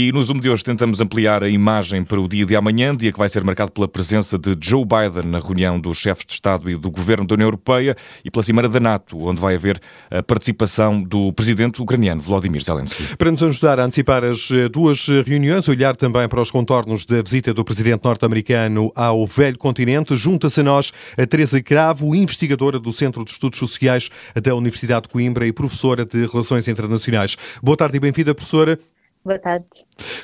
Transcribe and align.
E 0.00 0.12
no 0.12 0.22
Zoom 0.22 0.38
de 0.38 0.48
hoje 0.48 0.62
tentamos 0.62 1.00
ampliar 1.00 1.42
a 1.42 1.48
imagem 1.48 2.04
para 2.04 2.20
o 2.20 2.28
dia 2.28 2.46
de 2.46 2.54
amanhã, 2.54 2.94
dia 2.94 3.10
que 3.10 3.18
vai 3.18 3.28
ser 3.28 3.42
marcado 3.42 3.72
pela 3.72 3.88
presença 3.88 4.38
de 4.38 4.56
Joe 4.60 4.84
Biden 4.84 5.28
na 5.28 5.40
reunião 5.40 5.80
dos 5.80 5.98
chefes 5.98 6.24
de 6.24 6.34
Estado 6.34 6.70
e 6.70 6.76
do 6.76 6.88
Governo 6.88 7.26
da 7.26 7.34
União 7.34 7.48
Europeia 7.48 7.96
e 8.24 8.30
pela 8.30 8.44
Cimeira 8.44 8.68
da 8.68 8.78
NATO, 8.78 9.18
onde 9.18 9.40
vai 9.40 9.56
haver 9.56 9.80
a 10.08 10.22
participação 10.22 11.02
do 11.02 11.32
presidente 11.32 11.82
ucraniano 11.82 12.22
Volodymyr 12.22 12.62
Zelensky. 12.62 13.16
Para 13.16 13.32
nos 13.32 13.42
ajudar 13.42 13.80
a 13.80 13.86
antecipar 13.86 14.22
as 14.22 14.48
eh, 14.52 14.68
duas 14.68 15.04
reuniões, 15.26 15.66
olhar 15.66 15.96
também 15.96 16.28
para 16.28 16.40
os 16.40 16.52
contornos 16.52 17.04
da 17.04 17.20
visita 17.20 17.52
do 17.52 17.64
presidente 17.64 18.04
norte-americano 18.04 18.92
ao 18.94 19.26
velho 19.26 19.58
continente, 19.58 20.16
junta-se 20.16 20.60
a 20.60 20.62
nós 20.62 20.92
a 21.16 21.26
Teresa 21.26 21.60
Cravo, 21.60 22.14
investigadora 22.14 22.78
do 22.78 22.92
Centro 22.92 23.24
de 23.24 23.32
Estudos 23.32 23.58
Sociais 23.58 24.10
da 24.40 24.54
Universidade 24.54 25.02
de 25.02 25.08
Coimbra 25.08 25.44
e 25.44 25.52
professora 25.52 26.04
de 26.04 26.24
Relações 26.24 26.68
Internacionais. 26.68 27.36
Boa 27.60 27.76
tarde 27.76 27.96
e 27.96 28.00
bem-vinda, 28.00 28.32
professora. 28.32 28.78
Boa 29.24 29.38
tarde. 29.38 29.66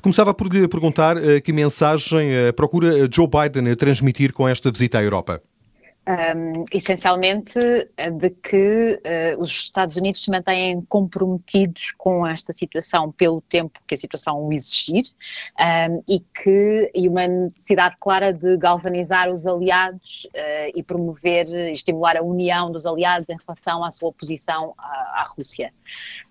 Começava 0.02 0.32
por 0.32 0.52
lhe 0.52 0.66
perguntar 0.68 1.16
uh, 1.16 1.40
que 1.42 1.52
mensagem 1.52 2.48
uh, 2.48 2.52
procura 2.54 3.08
Joe 3.10 3.28
Biden 3.28 3.74
transmitir 3.76 4.32
com 4.32 4.48
esta 4.48 4.70
visita 4.70 4.98
à 4.98 5.02
Europa. 5.02 5.42
Um, 6.06 6.66
essencialmente 6.70 7.58
de 7.58 8.28
que 8.28 9.00
uh, 9.06 9.40
os 9.40 9.50
Estados 9.50 9.96
Unidos 9.96 10.22
se 10.22 10.30
mantêm 10.30 10.82
comprometidos 10.82 11.92
com 11.92 12.26
esta 12.26 12.52
situação 12.52 13.10
pelo 13.10 13.40
tempo 13.40 13.80
que 13.86 13.94
a 13.94 13.96
situação 13.98 14.44
o 14.44 14.52
exigir 14.52 15.04
um, 15.58 16.04
e 16.06 16.20
que 16.20 16.90
e 16.94 17.08
uma 17.08 17.26
necessidade 17.26 17.96
clara 17.98 18.34
de 18.34 18.54
galvanizar 18.58 19.32
os 19.32 19.46
aliados 19.46 20.28
uh, 20.34 20.72
e 20.74 20.82
promover 20.82 21.48
e 21.48 21.72
estimular 21.72 22.18
a 22.18 22.22
união 22.22 22.70
dos 22.70 22.84
aliados 22.84 23.26
em 23.30 23.38
relação 23.46 23.82
à 23.82 23.90
sua 23.90 24.10
oposição 24.10 24.74
à, 24.76 25.22
à 25.22 25.32
Rússia. 25.34 25.72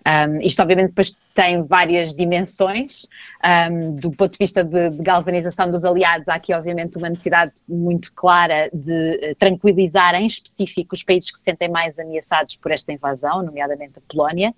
Um, 0.06 0.40
isto 0.42 0.62
obviamente 0.62 0.90
depois 0.90 1.18
tem 1.34 1.64
várias 1.64 2.14
dimensões. 2.14 3.08
Um, 3.44 3.96
do 3.96 4.12
ponto 4.12 4.34
de 4.34 4.38
vista 4.40 4.64
de, 4.64 4.92
de, 4.92 5.04
galvanização 5.04 5.70
dos 5.70 5.84
aliados, 5.84 6.28
há 6.30 6.36
aqui, 6.36 6.54
obviamente, 6.54 6.98
uma 6.98 7.10
necessidade 7.10 7.54
muito 7.68 8.14
clara 8.14 8.70
de 8.72 9.32
uh, 9.32 9.36
tranquilizar, 9.36 10.16
em 10.16 10.26
específico, 10.26 10.96
os 10.96 11.04
países 11.04 11.32
que 11.32 11.38
se 11.38 11.44
sentem 11.44 11.70
mais 11.70 11.98
ameaçados 11.98 12.56
por 12.56 12.72
esta 12.72 12.94
invasão, 12.94 13.42
nomeadamente 13.42 13.94
a 13.98 14.02
Polónia, 14.08 14.54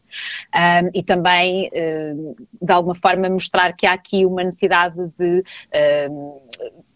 um, 0.53 0.89
e 0.93 1.01
também, 1.01 1.69
uh, 1.69 2.35
de 2.61 2.71
alguma 2.71 2.95
forma, 2.95 3.29
mostrar 3.29 3.73
que 3.73 3.87
há 3.87 3.93
aqui 3.93 4.25
uma 4.25 4.43
necessidade 4.43 4.95
de 5.17 5.43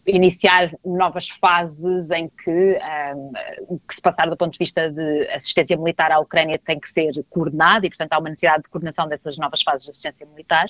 iniciar 0.06 0.72
novas 0.84 1.28
fases 1.28 2.10
em 2.10 2.28
que 2.28 2.78
um, 3.14 3.32
o 3.68 3.78
que 3.78 3.94
se 3.94 4.02
passar 4.02 4.28
do 4.28 4.36
ponto 4.36 4.52
de 4.52 4.58
vista 4.58 4.90
de 4.90 5.28
assistência 5.28 5.76
militar 5.76 6.10
à 6.10 6.18
Ucrânia 6.18 6.58
tem 6.58 6.80
que 6.80 6.90
ser 6.90 7.12
coordenado 7.28 7.84
e, 7.86 7.90
portanto, 7.90 8.12
há 8.12 8.18
uma 8.18 8.30
necessidade 8.30 8.62
de 8.62 8.68
coordenação 8.68 9.08
dessas 9.08 9.36
novas 9.36 9.62
fases 9.62 9.84
de 9.84 9.90
assistência 9.90 10.26
militar 10.26 10.66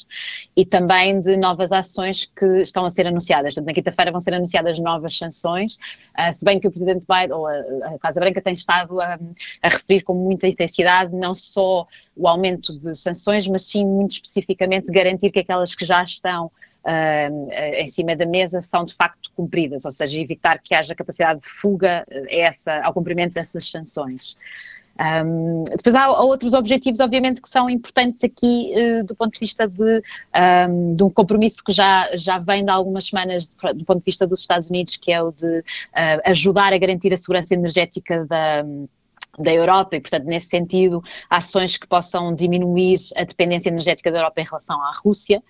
e 0.57 0.67
também 0.67 1.21
de 1.21 1.37
novas 1.37 1.71
ações 1.71 2.27
que 2.27 2.63
estão 2.63 2.85
a 2.85 2.91
ser 2.91 3.07
anunciadas. 3.07 3.55
Na 3.57 3.73
quinta-feira 3.73 4.11
vão 4.11 4.21
ser 4.21 4.35
anunciadas 4.35 4.79
novas 4.79 5.17
sanções, 5.17 5.77
uh, 6.19 6.35
se 6.35 6.45
bem 6.45 6.59
que 6.59 6.67
o 6.67 6.71
Presidente 6.71 7.07
Biden, 7.09 7.33
ou 7.33 7.47
a, 7.47 7.55
a 7.95 7.99
Casa 8.01 8.21
Branca, 8.21 8.43
tem 8.43 8.55
estado 8.55 9.01
a, 9.01 9.19
a 9.63 9.69
referir 9.69 10.03
com 10.03 10.15
muita 10.15 10.49
intensidade 10.49 11.15
não 11.15 11.35
só 11.35 11.87
o 12.17 12.29
aumento 12.29 12.79
de 12.79 12.95
sanções, 12.95 13.47
mas 13.47 13.63
sim, 13.63 13.85
muito 13.87 14.13
especificamente, 14.13 14.91
garantir 14.93 15.31
que 15.31 15.39
aquelas 15.39 15.75
que 15.75 15.85
já 15.85 16.03
estão 16.03 16.51
uh, 16.85 17.51
em 17.53 17.89
cima 17.89 18.15
da 18.17 18.27
mesa 18.27 18.61
são 18.61 18.85
de 18.85 18.95
facto 18.95 19.31
cumpridas, 19.37 19.85
ou 19.85 19.93
seja, 19.93 20.21
evitar 20.21 20.61
que 20.63 20.75
haja 20.75 20.95
capacidade 20.95 21.41
de 21.41 21.49
fuga 21.49 22.05
essa, 22.29 22.81
ao 22.83 22.93
cumprimento 22.93 23.35
dessas 23.35 23.71
sanções. 23.71 24.37
Um, 25.01 25.65
depois 25.65 25.95
há, 25.95 26.05
há, 26.05 26.23
outros 26.23 26.53
objetivos, 26.53 27.01
obviamente, 27.01 27.41
que 27.41 27.49
são 27.49 27.71
importantes 27.71 28.23
aqui 28.23 28.73
uh, 28.77 29.05
do 29.05 29.15
ponto 29.15 29.33
de 29.33 29.39
vista 29.39 29.67
de, 29.67 30.03
um, 30.69 30.95
de, 30.95 31.03
um 31.03 31.09
compromisso 31.09 31.65
que 31.65 31.73
já, 31.73 32.07
já 32.15 32.39
vem 32.39 32.65
de 32.65 32.71
algumas 32.71 33.07
semanas 33.07 33.47
do 33.47 33.85
ponto 33.85 33.99
de 33.99 34.05
vista 34.05 34.27
dos 34.27 34.41
Estados 34.41 34.69
Unidos, 34.69 34.99
que 34.99 35.11
é 35.11 35.23
o 35.23 35.33
de 35.33 35.61
uh, 35.61 35.63
ajudar 36.27 36.75
a 36.75 36.79
garantir 36.79 37.15
a 37.15 37.17
segurança 37.17 37.55
energética 37.55 38.27
da 38.27 38.63
da 39.41 39.53
Europa 39.53 39.97
e, 39.97 40.01
portanto, 40.01 40.25
nesse 40.25 40.47
sentido, 40.47 41.03
ações 41.29 41.77
que 41.77 41.87
possam 41.87 42.35
diminuir 42.35 42.99
a 43.17 43.25
dependência 43.25 43.69
energética 43.69 44.11
da 44.11 44.19
Europa 44.19 44.41
em 44.41 44.45
relação 44.45 44.81
à 44.83 44.93
Rússia, 45.05 45.43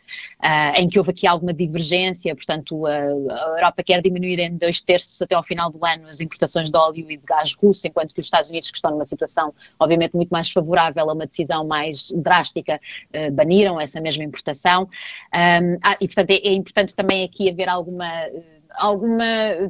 uh, 0.42 0.80
em 0.80 0.88
que 0.88 0.98
houve 0.98 1.10
aqui 1.10 1.26
alguma 1.26 1.52
divergência, 1.52 2.34
portanto, 2.34 2.86
a, 2.86 2.92
a, 2.92 3.58
Europa 3.58 3.82
quer 3.82 4.00
diminuir 4.00 4.38
em 4.38 4.56
dois 4.56 4.80
terços 4.80 5.20
até 5.20 5.34
ao 5.34 5.42
final 5.42 5.70
do 5.70 5.84
ano 5.84 6.08
as 6.08 6.20
importações 6.20 6.70
de 6.70 6.76
óleo 6.76 7.10
e 7.10 7.16
de 7.16 7.24
gás 7.24 7.54
russo, 7.54 7.86
enquanto 7.86 8.14
que 8.14 8.20
os 8.20 8.26
Estados 8.26 8.50
Unidos, 8.50 8.70
que 8.70 8.76
estão 8.76 8.90
numa 8.90 9.04
situação, 9.04 9.52
obviamente, 9.78 10.14
muito 10.14 10.30
mais 10.30 10.50
favorável 10.50 11.10
a 11.10 11.12
uma 11.12 11.26
decisão 11.26 11.66
mais 11.66 12.12
drástica, 12.16 12.80
uh, 13.14 13.32
baniram 13.32 13.80
essa 13.80 14.00
mesma 14.00 14.24
importação. 14.24 14.82
Um, 15.34 15.78
ah, 15.82 15.96
e, 16.00 16.06
portanto, 16.06 16.30
é, 16.30 16.36
é, 16.36 16.52
importante 16.52 16.94
também 16.94 17.24
aqui 17.24 17.48
haver 17.50 17.68
alguma 17.68 18.10
alguma 18.80 19.24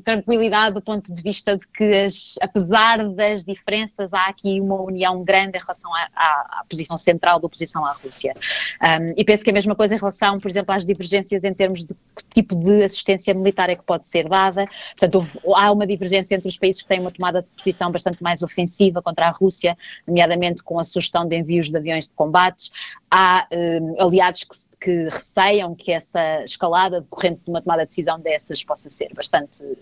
tranquilidade 0.04 0.74
do 0.74 0.80
ponto 0.80 1.12
de 1.12 1.22
vista 1.22 1.56
de 1.56 1.66
que, 1.68 1.84
as, 1.84 2.36
apesar 2.40 3.08
das 3.10 3.44
diferenças, 3.44 4.14
há 4.14 4.26
aqui 4.26 4.60
uma 4.60 4.80
união 4.80 5.22
grande 5.24 5.58
em 5.58 5.60
relação 5.60 5.92
à, 5.94 6.08
à, 6.14 6.60
à 6.60 6.64
posição 6.68 6.96
central 6.96 7.40
da 7.40 7.46
oposição 7.46 7.84
à 7.84 7.92
Rússia. 7.92 8.34
Um, 8.80 9.12
e 9.16 9.24
penso 9.24 9.42
que 9.42 9.50
a 9.50 9.52
mesma 9.52 9.74
coisa 9.74 9.94
em 9.94 9.98
relação, 9.98 10.38
por 10.38 10.48
exemplo, 10.48 10.74
às 10.74 10.84
divergências 10.84 11.42
em 11.44 11.52
termos 11.52 11.84
de 11.84 11.94
que 11.94 12.24
tipo 12.32 12.54
de 12.54 12.84
assistência 12.84 13.34
militar 13.34 13.68
é 13.68 13.74
que 13.74 13.82
pode 13.82 14.06
ser 14.06 14.28
dada. 14.28 14.66
Portanto, 14.90 15.14
houve, 15.16 15.38
há 15.54 15.72
uma 15.72 15.86
divergência 15.86 16.34
entre 16.34 16.48
os 16.48 16.56
países 16.56 16.82
que 16.82 16.88
têm 16.88 17.00
uma 17.00 17.10
tomada 17.10 17.42
de 17.42 17.50
posição 17.50 17.90
bastante 17.90 18.22
mais 18.22 18.42
ofensiva 18.42 19.02
contra 19.02 19.26
a 19.26 19.30
Rússia, 19.30 19.76
nomeadamente 20.06 20.62
com 20.62 20.78
a 20.78 20.84
sugestão 20.84 21.26
de 21.26 21.36
envios 21.36 21.70
de 21.70 21.76
aviões 21.76 22.04
de 22.04 22.14
combates. 22.14 22.70
Há 23.10 23.46
um, 23.50 24.00
aliados 24.00 24.44
que 24.44 24.54
que 24.80 25.04
receiam 25.04 25.74
que 25.74 25.92
essa 25.92 26.42
escalada 26.44 27.00
decorrente 27.00 27.42
de 27.44 27.50
uma 27.50 27.60
tomada 27.60 27.82
de 27.82 27.88
decisão 27.88 28.18
dessas 28.18 28.64
possa 28.64 28.88
ser 28.88 29.10
bastante 29.14 29.62
uh, 29.62 29.76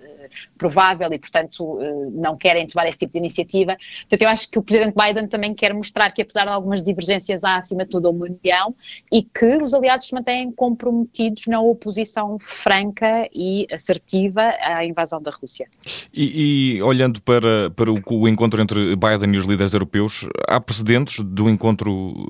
provável 0.57 1.13
e, 1.13 1.19
portanto, 1.19 1.63
uh, 1.63 2.11
não 2.11 2.37
querem 2.37 2.67
tomar 2.67 2.89
esse 2.89 2.99
tipo 2.99 3.13
de 3.13 3.19
iniciativa. 3.19 3.77
Portanto, 4.01 4.23
eu 4.23 4.29
acho 4.29 4.51
que 4.51 4.59
o 4.59 4.63
Presidente 4.63 4.95
Biden 4.95 5.29
também 5.29 5.55
quer 5.55 5.73
mostrar 5.73 6.11
que, 6.11 6.23
apesar 6.23 6.45
de 6.45 6.51
algumas 6.51 6.83
divergências, 6.83 7.45
há, 7.45 7.59
acima 7.59 7.85
de 7.85 7.91
tudo, 7.91 8.11
uma 8.11 8.27
união 8.27 8.75
e 9.13 9.23
que 9.23 9.63
os 9.63 9.73
aliados 9.73 10.07
se 10.07 10.15
mantêm 10.15 10.51
comprometidos 10.51 11.47
na 11.47 11.61
oposição 11.61 12.39
franca 12.41 13.29
e 13.33 13.67
assertiva 13.71 14.53
à 14.61 14.85
invasão 14.85 15.23
da 15.23 15.31
Rússia. 15.31 15.69
E, 16.13 16.77
e 16.77 16.83
olhando 16.83 17.21
para, 17.23 17.71
para 17.71 17.93
o, 17.93 18.03
o 18.11 18.29
encontro 18.29 18.61
entre 18.61 18.97
Biden 18.97 19.35
e 19.35 19.39
os 19.39 19.45
líderes 19.45 19.73
europeus, 19.73 20.27
há 20.49 20.61
precedentes 20.61 21.25
do 21.25 21.49
encontro 21.49 22.27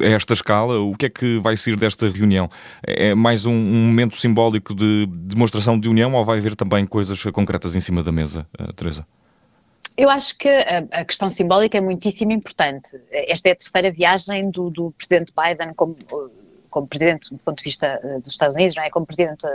a 0.00 0.06
esta 0.06 0.34
escala? 0.34 0.78
O 0.78 0.94
que 0.94 1.06
é 1.06 1.08
que 1.08 1.38
vai 1.38 1.56
ser 1.56 1.76
desta 1.76 2.01
esta 2.06 2.18
reunião? 2.18 2.50
É 2.82 3.14
mais 3.14 3.44
um, 3.44 3.52
um 3.52 3.86
momento 3.86 4.16
simbólico 4.16 4.74
de 4.74 5.06
demonstração 5.10 5.78
de 5.78 5.88
união 5.88 6.14
ou 6.14 6.24
vai 6.24 6.38
haver 6.38 6.56
também 6.56 6.86
coisas 6.86 7.22
concretas 7.24 7.76
em 7.76 7.80
cima 7.80 8.02
da 8.02 8.12
mesa, 8.12 8.46
uh, 8.60 8.72
Teresa? 8.72 9.06
Eu 9.96 10.08
acho 10.08 10.36
que 10.38 10.48
a, 10.48 11.04
questão 11.04 11.28
simbólica 11.28 11.76
é 11.76 11.80
muitíssimo 11.80 12.32
importante. 12.32 12.98
Esta 13.10 13.50
é 13.50 13.52
a 13.52 13.56
terceira 13.56 13.90
viagem 13.90 14.50
do, 14.50 14.70
do 14.70 14.90
presidente 14.92 15.32
Biden 15.36 15.74
como 15.74 15.96
como 16.72 16.88
presidente 16.88 17.30
do 17.30 17.38
ponto 17.38 17.58
de 17.58 17.64
vista 17.64 18.00
uh, 18.02 18.20
dos 18.20 18.32
Estados 18.32 18.56
Unidos, 18.56 18.74
não 18.74 18.82
é? 18.82 18.90
Como 18.90 19.06
presidente 19.06 19.46
uh, 19.46 19.50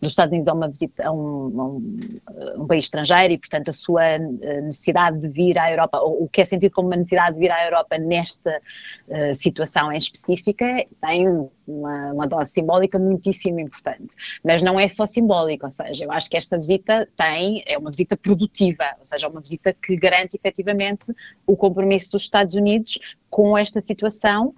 dos 0.00 0.12
Estados 0.12 0.32
Unidos 0.32 0.48
a 0.48 0.54
uma 0.54 0.68
visita 0.68 1.06
a 1.06 1.12
um, 1.12 1.60
a 1.60 1.64
um, 1.64 2.08
um, 2.56 2.66
país 2.66 2.84
estrangeiro 2.86 3.34
e, 3.34 3.38
portanto, 3.38 3.68
a 3.68 3.72
sua 3.72 4.18
necessidade 4.18 5.18
de 5.18 5.28
vir 5.28 5.56
à 5.58 5.70
Europa, 5.70 5.98
ou 6.00 6.24
o 6.24 6.28
que 6.28 6.40
é 6.40 6.46
sentido 6.46 6.72
como 6.72 6.88
uma 6.88 6.96
necessidade 6.96 7.34
de 7.34 7.40
vir 7.40 7.52
à 7.52 7.64
Europa 7.64 7.96
nesta 7.98 8.60
uh, 9.08 9.34
situação 9.34 9.92
em 9.92 9.98
específica, 9.98 10.84
tem 11.00 11.28
uma, 11.66 12.12
uma, 12.12 12.26
dose 12.26 12.50
simbólica 12.52 12.98
muitíssimo 12.98 13.60
importante. 13.60 14.14
Mas 14.44 14.62
não 14.62 14.78
é 14.78 14.88
só 14.88 15.06
simbólica, 15.06 15.66
ou 15.66 15.70
seja, 15.70 16.04
eu 16.04 16.12
acho 16.12 16.28
que 16.28 16.36
esta 16.36 16.56
visita 16.56 17.08
tem, 17.16 17.62
é 17.66 17.78
uma 17.78 17.90
visita 17.90 18.16
produtiva, 18.16 18.84
ou 18.98 19.04
seja, 19.04 19.26
é 19.26 19.30
uma 19.30 19.40
visita 19.40 19.72
que 19.72 19.96
garante 19.96 20.36
efetivamente 20.36 21.12
o 21.46 21.56
compromisso 21.56 22.12
dos 22.12 22.22
Estados 22.22 22.54
Unidos 22.54 22.98
com 23.30 23.56
esta 23.56 23.80
situação 23.80 24.54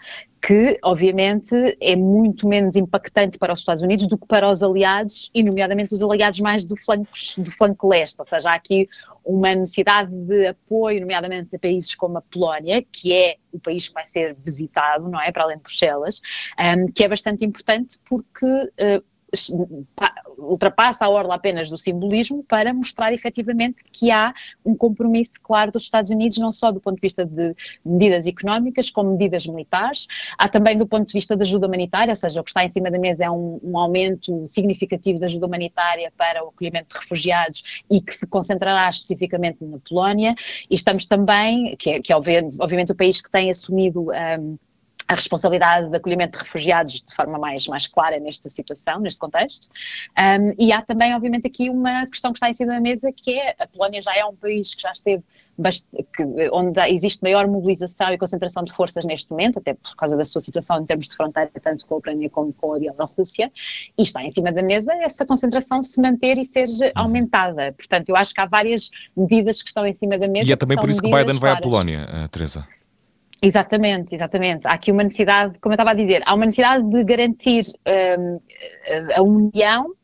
que, 0.46 0.78
obviamente, 0.82 1.54
é 1.80 1.96
muito 1.96 2.46
menos 2.46 2.76
impactante 2.76 3.38
para 3.38 3.54
os 3.54 3.60
Estados 3.60 3.82
Unidos 3.82 4.06
do 4.06 4.18
que 4.18 4.26
para 4.26 4.50
os 4.50 4.62
aliados, 4.62 5.30
e 5.32 5.42
nomeadamente 5.42 5.94
os 5.94 6.02
aliados 6.02 6.38
mais 6.40 6.64
do 6.64 6.76
flanco, 6.76 7.08
do 7.38 7.50
flanco 7.50 7.88
leste, 7.88 8.18
ou 8.18 8.26
seja, 8.26 8.50
há 8.50 8.54
aqui 8.54 8.86
uma 9.24 9.54
necessidade 9.54 10.10
de 10.10 10.46
apoio, 10.46 11.00
nomeadamente 11.00 11.50
de 11.50 11.58
países 11.58 11.94
como 11.94 12.18
a 12.18 12.22
Polónia, 12.22 12.82
que 12.82 13.12
é 13.12 13.36
o 13.52 13.58
país 13.58 13.88
que 13.88 13.94
vai 13.94 14.04
ser 14.06 14.36
visitado, 14.44 15.08
não 15.08 15.20
é, 15.20 15.32
para 15.32 15.44
além 15.44 15.56
de 15.56 15.62
Bruxelas, 15.62 16.20
um, 16.58 16.86
que 16.92 17.04
é 17.04 17.08
bastante 17.08 17.44
importante 17.44 17.98
porque 18.04 18.46
uh, 18.46 19.02
ultrapassa 20.38 21.04
a 21.04 21.08
orla 21.08 21.34
apenas 21.34 21.70
do 21.70 21.78
simbolismo 21.78 22.44
para 22.44 22.72
mostrar 22.72 23.12
efetivamente 23.12 23.84
que 23.90 24.10
há 24.10 24.34
um 24.64 24.75
compromisso 24.75 25.34
claro 25.42 25.72
dos 25.72 25.84
Estados 25.84 26.10
Unidos, 26.10 26.38
não 26.38 26.52
só 26.52 26.70
do 26.70 26.81
ponto 26.81 26.96
de 26.96 27.00
vista 27.00 27.25
de 27.25 27.54
medidas 27.84 28.26
económicas, 28.26 28.90
como 28.90 29.12
medidas 29.12 29.46
militares, 29.46 30.06
há 30.38 30.48
também 30.48 30.76
do 30.76 30.86
ponto 30.86 31.06
de 31.06 31.12
vista 31.12 31.36
da 31.36 31.42
ajuda 31.42 31.66
humanitária, 31.66 32.12
ou 32.12 32.16
seja, 32.16 32.40
o 32.40 32.44
que 32.44 32.50
está 32.50 32.64
em 32.64 32.70
cima 32.70 32.90
da 32.90 32.98
mesa 32.98 33.25
é 33.25 33.31
um, 33.31 33.60
um 33.62 33.78
aumento 33.78 34.46
significativo 34.48 35.19
da 35.19 35.26
ajuda 35.26 35.46
humanitária 35.46 36.12
para 36.16 36.44
o 36.44 36.48
acolhimento 36.48 36.94
de 36.94 37.00
refugiados 37.00 37.84
e 37.90 38.00
que 38.00 38.12
se 38.12 38.26
concentrará 38.26 38.88
especificamente 38.88 39.64
na 39.64 39.78
Polónia, 39.78 40.34
e 40.70 40.75
estamos 40.75 41.06
também, 41.06 41.76
que 41.76 41.90
é, 41.90 42.00
que 42.00 42.12
é 42.12 42.16
obviamente 42.16 42.92
o 42.92 42.94
país 42.94 43.20
que 43.20 43.31
tem 43.31 43.50
assumido 43.50 44.10
um, 44.10 44.58
a 45.08 45.14
responsabilidade 45.14 45.90
de 45.90 45.96
acolhimento 45.96 46.38
de 46.38 46.44
refugiados 46.44 47.02
de 47.02 47.14
forma 47.14 47.38
mais, 47.38 47.66
mais 47.66 47.86
clara 47.86 48.18
nesta 48.18 48.48
situação, 48.48 49.00
neste 49.00 49.20
contexto. 49.20 49.68
Um, 50.18 50.54
e 50.58 50.72
há 50.72 50.82
também, 50.82 51.14
obviamente, 51.14 51.46
aqui 51.46 51.68
uma 51.68 52.06
questão 52.06 52.32
que 52.32 52.38
está 52.38 52.50
em 52.50 52.54
cima 52.54 52.72
da 52.72 52.80
mesa, 52.80 53.12
que 53.12 53.38
é 53.38 53.54
a 53.58 53.66
Polónia 53.66 54.00
já 54.00 54.14
é 54.16 54.24
um 54.24 54.34
país 54.34 54.74
que 54.74 54.82
já 54.82 54.92
esteve 54.92 55.22
que, 56.16 56.50
onde 56.52 56.80
existe 56.92 57.22
maior 57.22 57.46
mobilização 57.46 58.12
e 58.12 58.18
concentração 58.18 58.64
de 58.64 58.72
forças 58.72 59.04
neste 59.04 59.30
momento, 59.30 59.58
até 59.58 59.74
por 59.74 59.94
causa 59.94 60.16
da 60.16 60.24
sua 60.24 60.40
situação 60.40 60.80
em 60.80 60.84
termos 60.84 61.08
de 61.08 61.16
fronteira, 61.16 61.50
tanto 61.62 61.86
com 61.86 61.94
a 61.94 61.98
Ucrânia 61.98 62.28
como 62.28 62.52
com 62.52 62.74
a 62.74 62.78
Bielorrússia, 62.78 63.52
e 63.96 64.02
está 64.02 64.22
em 64.22 64.32
cima 64.32 64.50
da 64.50 64.62
mesa 64.62 64.92
essa 64.94 65.24
concentração 65.24 65.82
se 65.82 66.00
manter 66.00 66.38
e 66.38 66.44
ser 66.44 66.66
aumentada. 66.94 67.72
Portanto, 67.72 68.08
eu 68.08 68.16
acho 68.16 68.34
que 68.34 68.40
há 68.40 68.46
várias 68.46 68.90
medidas 69.16 69.62
que 69.62 69.68
estão 69.68 69.86
em 69.86 69.94
cima 69.94 70.18
da 70.18 70.26
mesa. 70.26 70.48
E 70.48 70.52
é 70.52 70.56
também 70.56 70.76
por 70.76 70.88
isso 70.88 71.00
que 71.00 71.10
Biden 71.10 71.38
vai 71.38 71.52
à 71.52 71.60
Polónia, 71.60 72.08
uh, 72.24 72.28
Teresa. 72.28 72.66
Exatamente, 73.46 74.14
exatamente. 74.14 74.67
Há 74.67 74.73
aqui 74.73 74.91
uma 74.91 75.05
necessidade, 75.05 75.58
como 75.61 75.73
eu 75.73 75.76
estava 75.76 75.91
a 75.91 75.94
dizer, 75.94 76.23
há 76.25 76.35
uma 76.35 76.46
necessidade 76.46 76.88
de 76.88 77.05
garantir 77.05 77.64
um, 77.87 78.41
a 79.14 79.23
união 79.23 79.94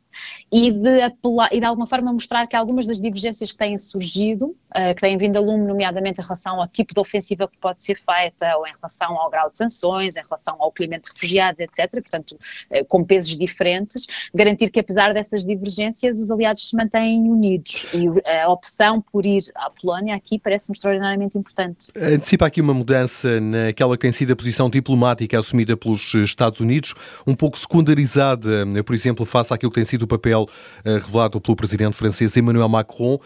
e 0.51 0.71
de, 0.71 1.03
apelar, 1.03 1.49
e 1.53 1.61
de 1.61 1.67
alguma 1.67 1.87
forma 1.87 2.13
mostrar 2.13 2.47
que 2.47 2.57
algumas 2.57 2.87
das 2.87 2.99
divergências 3.01 3.53
que 3.53 3.59
têm 3.59 3.79
surgido, 3.79 4.47
uh, 4.47 4.95
que 4.95 5.01
têm 5.01 5.17
vindo 5.17 5.37
a 5.37 5.41
lume, 5.41 5.67
nomeadamente 5.67 6.21
em 6.21 6.25
relação 6.25 6.61
ao 6.61 6.69
tipo 6.69 6.95
de 6.95 7.01
ofensiva 7.01 7.49
que 7.49 7.57
pode 7.59 7.83
ser 7.83 7.97
feita, 7.99 8.57
ou 8.57 8.67
em 8.67 8.73
relação 8.75 9.17
ao 9.19 9.31
grau 9.31 9.51
de 9.51 9.59
sanções, 9.59 10.17
em 10.17 10.23
relação 10.23 10.57
ao 10.59 10.69
acolhimento 10.69 11.09
de 11.09 11.15
refugiados, 11.15 11.61
etc., 11.61 11.91
portanto, 11.91 12.33
uh, 12.33 12.85
com 12.87 13.05
pesos 13.05 13.37
diferentes, 13.37 14.07
garantir 14.35 14.71
que 14.71 14.81
apesar 14.81 15.15
dessas 15.15 15.45
divergências, 15.45 16.19
os 16.19 16.31
aliados 16.31 16.69
se 16.69 16.77
mantêm 16.77 17.31
unidos. 17.31 17.87
E 17.95 18.07
a 18.29 18.49
opção 18.51 19.01
por 19.01 19.25
ir 19.27 19.45
à 19.55 19.71
Polónia 19.71 20.15
aqui 20.15 20.39
parece-me 20.39 20.75
extraordinariamente 20.75 21.39
importante. 21.39 21.89
Antecipa 21.97 22.47
aqui 22.47 22.61
uma 22.61 22.75
mudança 22.75 23.41
naquela 23.41 23.97
que 23.97 24.03
tem 24.03 24.13
sido 24.13 24.33
a 24.33 24.37
posição 24.37 24.69
diplomática 24.69 25.39
assumida 25.39 25.77
pelos 25.77 26.15
Estados 26.15 26.61
Unidos, 26.61 26.95
um 27.27 27.35
pouco 27.35 27.59
secundarizada, 27.59 28.67
por 28.85 28.95
exemplo, 28.95 29.25
face 29.25 29.53
àquilo 29.53 29.71
que 29.71 29.77
tem 29.77 29.85
sido 29.85 30.00
o 30.03 30.07
papel 30.07 30.49
eh, 30.85 30.95
revelado 30.95 31.41
pelo 31.41 31.57
presidente 31.57 31.97
francês 31.97 32.37
Emmanuel 32.37 32.69
Macron. 32.69 33.19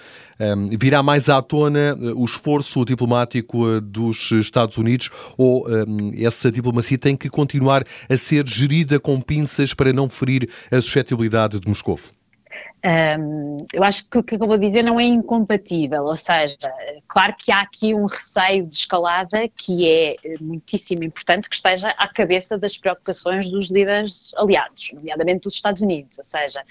Virá 0.78 1.02
mais 1.02 1.28
à 1.28 1.40
tona 1.40 1.78
eh, 1.78 2.12
o 2.14 2.24
esforço 2.24 2.84
diplomático 2.84 3.68
eh, 3.68 3.80
dos 3.80 4.30
Estados 4.32 4.76
Unidos 4.76 5.10
ou 5.38 5.66
essa 6.18 6.50
diplomacia 6.50 6.98
tem 6.98 7.16
que 7.16 7.28
continuar 7.28 7.84
a 8.08 8.16
ser 8.16 8.46
gerida 8.46 8.98
com 8.98 9.20
pinças 9.20 9.72
para 9.72 9.92
não 9.92 10.08
ferir 10.08 10.48
a 10.70 10.80
suscetibilidade 10.80 11.60
de 11.60 11.68
Moscou? 11.68 11.98
Um, 12.84 13.56
eu 13.72 13.82
acho 13.82 14.10
que 14.10 14.18
o 14.18 14.22
que 14.22 14.34
acabou 14.34 14.58
de 14.58 14.66
dizer 14.66 14.82
não 14.82 15.00
é 15.00 15.04
incompatível, 15.04 16.04
ou 16.04 16.16
seja, 16.16 16.70
claro 17.08 17.34
que 17.38 17.50
há 17.50 17.62
aqui 17.62 17.94
um 17.94 18.04
receio 18.04 18.66
de 18.66 18.74
escalada 18.74 19.48
que 19.48 19.88
é 19.88 20.16
eh, 20.22 20.36
muitíssimo 20.38 21.02
importante 21.02 21.48
que 21.48 21.54
esteja 21.54 21.88
à 21.96 22.06
cabeça 22.06 22.58
das 22.58 22.76
preocupações 22.76 23.48
dos 23.48 23.70
líderes 23.70 24.34
aliados, 24.36 24.92
nomeadamente 24.92 25.44
dos 25.44 25.54
Estados 25.54 25.80
Unidos, 25.80 26.18
ou 26.18 26.24
seja, 26.24 26.62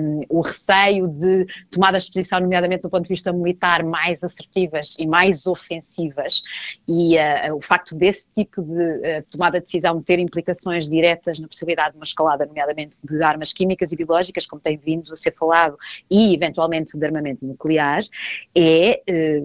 um, 0.00 0.20
o 0.28 0.42
receio 0.42 1.08
de 1.08 1.44
tomadas 1.72 2.04
de 2.04 2.12
posição, 2.12 2.38
nomeadamente 2.38 2.82
do 2.82 2.90
ponto 2.90 3.02
de 3.02 3.08
vista 3.08 3.32
militar, 3.32 3.82
mais 3.82 4.22
assertivas 4.22 4.96
e 4.96 5.06
mais 5.08 5.48
ofensivas, 5.48 6.44
e 6.86 7.16
uh, 7.16 7.56
o 7.56 7.60
facto 7.60 7.96
desse 7.96 8.28
tipo 8.32 8.62
de 8.62 8.70
uh, 8.70 9.24
tomada 9.28 9.58
de 9.58 9.64
decisão 9.64 10.00
ter 10.00 10.20
implicações 10.20 10.88
diretas 10.88 11.40
na 11.40 11.48
possibilidade 11.48 11.92
de 11.92 11.98
uma 11.98 12.04
escalada, 12.04 12.46
nomeadamente 12.46 12.98
de 13.02 13.20
armas 13.24 13.52
químicas 13.52 13.90
e 13.90 13.96
biológicas, 13.96 14.46
como 14.46 14.62
tem 14.62 14.76
vindo 14.76 15.12
a 15.12 15.16
ser 15.16 15.31
falado, 15.32 15.76
e 16.10 16.34
eventualmente 16.34 16.96
de 16.96 17.04
armamento 17.06 17.44
nuclear, 17.44 18.02
é, 18.54 19.02
eh, 19.06 19.42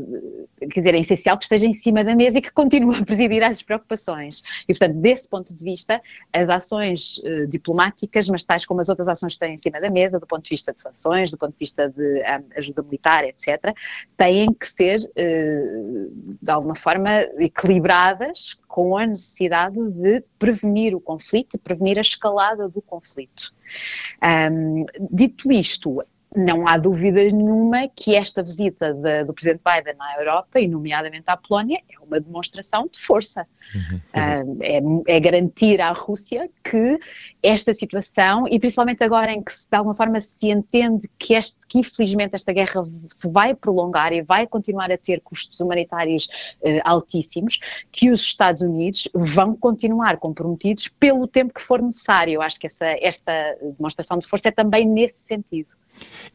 quer 0.72 0.82
dizer, 0.82 0.96
é 0.96 1.00
essencial 1.00 1.38
que 1.38 1.44
esteja 1.44 1.68
em 1.68 1.74
cima 1.74 2.04
da 2.04 2.16
mesa 2.16 2.38
e 2.38 2.42
que 2.42 2.52
continue 2.52 2.98
a 2.98 3.06
presidir 3.06 3.44
essas 3.44 3.62
preocupações. 3.62 4.42
E, 4.68 4.74
portanto, 4.74 4.96
desse 4.98 5.28
ponto 5.28 5.54
de 5.54 5.64
vista, 5.64 6.02
as 6.34 6.50
ações 6.50 7.22
eh, 7.24 7.46
diplomáticas, 7.46 8.28
mas 8.30 8.44
tais 8.44 8.66
como 8.66 8.82
as 8.82 8.90
outras 8.90 9.08
ações 9.08 9.34
que 9.34 9.44
estão 9.44 9.50
em 9.50 9.58
cima 9.58 9.80
da 9.80 9.90
mesa, 9.90 10.20
do 10.20 10.28
ponto 10.28 10.44
de 10.44 10.50
vista 10.50 10.74
de 10.74 10.82
sanções, 10.82 11.32
do 11.32 11.38
ponto 11.38 11.52
de 11.52 11.60
vista 11.60 11.90
de 11.90 12.20
eh, 12.22 12.42
ajuda 12.56 12.82
militar, 12.82 13.24
etc., 13.26 13.76
têm 14.16 14.54
que 14.54 14.68
ser, 14.68 15.00
de 15.16 16.52
alguma 16.52 16.76
forma, 16.76 17.22
equilibradas 17.38 18.58
com 18.68 18.98
a 18.98 19.06
necessidade 19.06 19.78
de 19.92 20.24
prevenir 20.40 20.96
o 20.96 21.00
conflito 21.00 21.58
prevenir 21.68 21.98
a 21.98 22.02
escalada 22.02 22.70
do 22.70 22.82
conflito. 22.82 23.54
Um, 24.24 24.86
dito 25.12 25.52
isto, 25.52 25.77
to 25.80 26.02
it. 26.02 26.08
Não 26.36 26.68
há 26.68 26.78
dúvidas 26.78 27.32
nenhuma 27.32 27.88
que 27.96 28.16
esta 28.16 28.44
visita 28.44 28.94
de, 28.94 29.24
do 29.24 29.34
Presidente 29.34 29.62
Biden 29.64 29.96
à 30.00 30.20
Europa, 30.20 30.60
e 30.60 30.68
nomeadamente 30.68 31.24
à 31.28 31.38
Polónia, 31.38 31.82
é 31.90 32.00
uma 32.00 32.20
demonstração 32.20 32.88
de 32.92 33.00
força. 33.00 33.48
Uhum. 33.74 33.98
Uh, 33.98 34.58
é, 34.62 35.16
é, 35.16 35.20
garantir 35.20 35.82
à 35.82 35.92
Rússia 35.92 36.50
que 36.64 37.00
esta 37.44 37.74
situação, 37.74 38.46
e 38.50 38.60
principalmente 38.60 39.04
agora 39.04 39.32
em 39.32 39.42
que 39.42 39.52
de 39.52 39.78
alguma 39.78 39.96
forma 39.96 40.22
se 40.22 40.50
entende 40.50 41.10
que, 41.20 41.34
este, 41.34 41.58
que 41.68 41.80
infelizmente 41.80 42.34
esta 42.34 42.54
guerra 42.54 42.84
se 43.10 43.30
vai 43.30 43.54
prolongar 43.54 44.14
e 44.14 44.22
vai 44.22 44.48
continuar 44.48 44.92
a 44.92 44.98
ter 44.98 45.22
custos 45.22 45.60
humanitários 45.60 46.28
uh, 46.62 46.80
altíssimos, 46.84 47.60
que 47.92 48.10
os 48.10 48.22
Estados 48.22 48.62
Unidos 48.62 49.10
vão 49.14 49.56
continuar 49.56 50.18
comprometidos 50.18 50.88
pelo 50.88 51.28
tempo 51.28 51.54
que 51.54 51.62
for 51.62 51.82
necessário. 51.82 52.36
Eu 52.36 52.42
acho 52.42 52.60
que 52.60 52.68
essa, 52.68 52.86
esta 53.02 53.58
demonstração 53.78 54.18
de 54.18 54.28
força 54.28 54.50
é 54.50 54.52
também 54.52 54.86
nesse 54.86 55.20
sentido. 55.20 55.70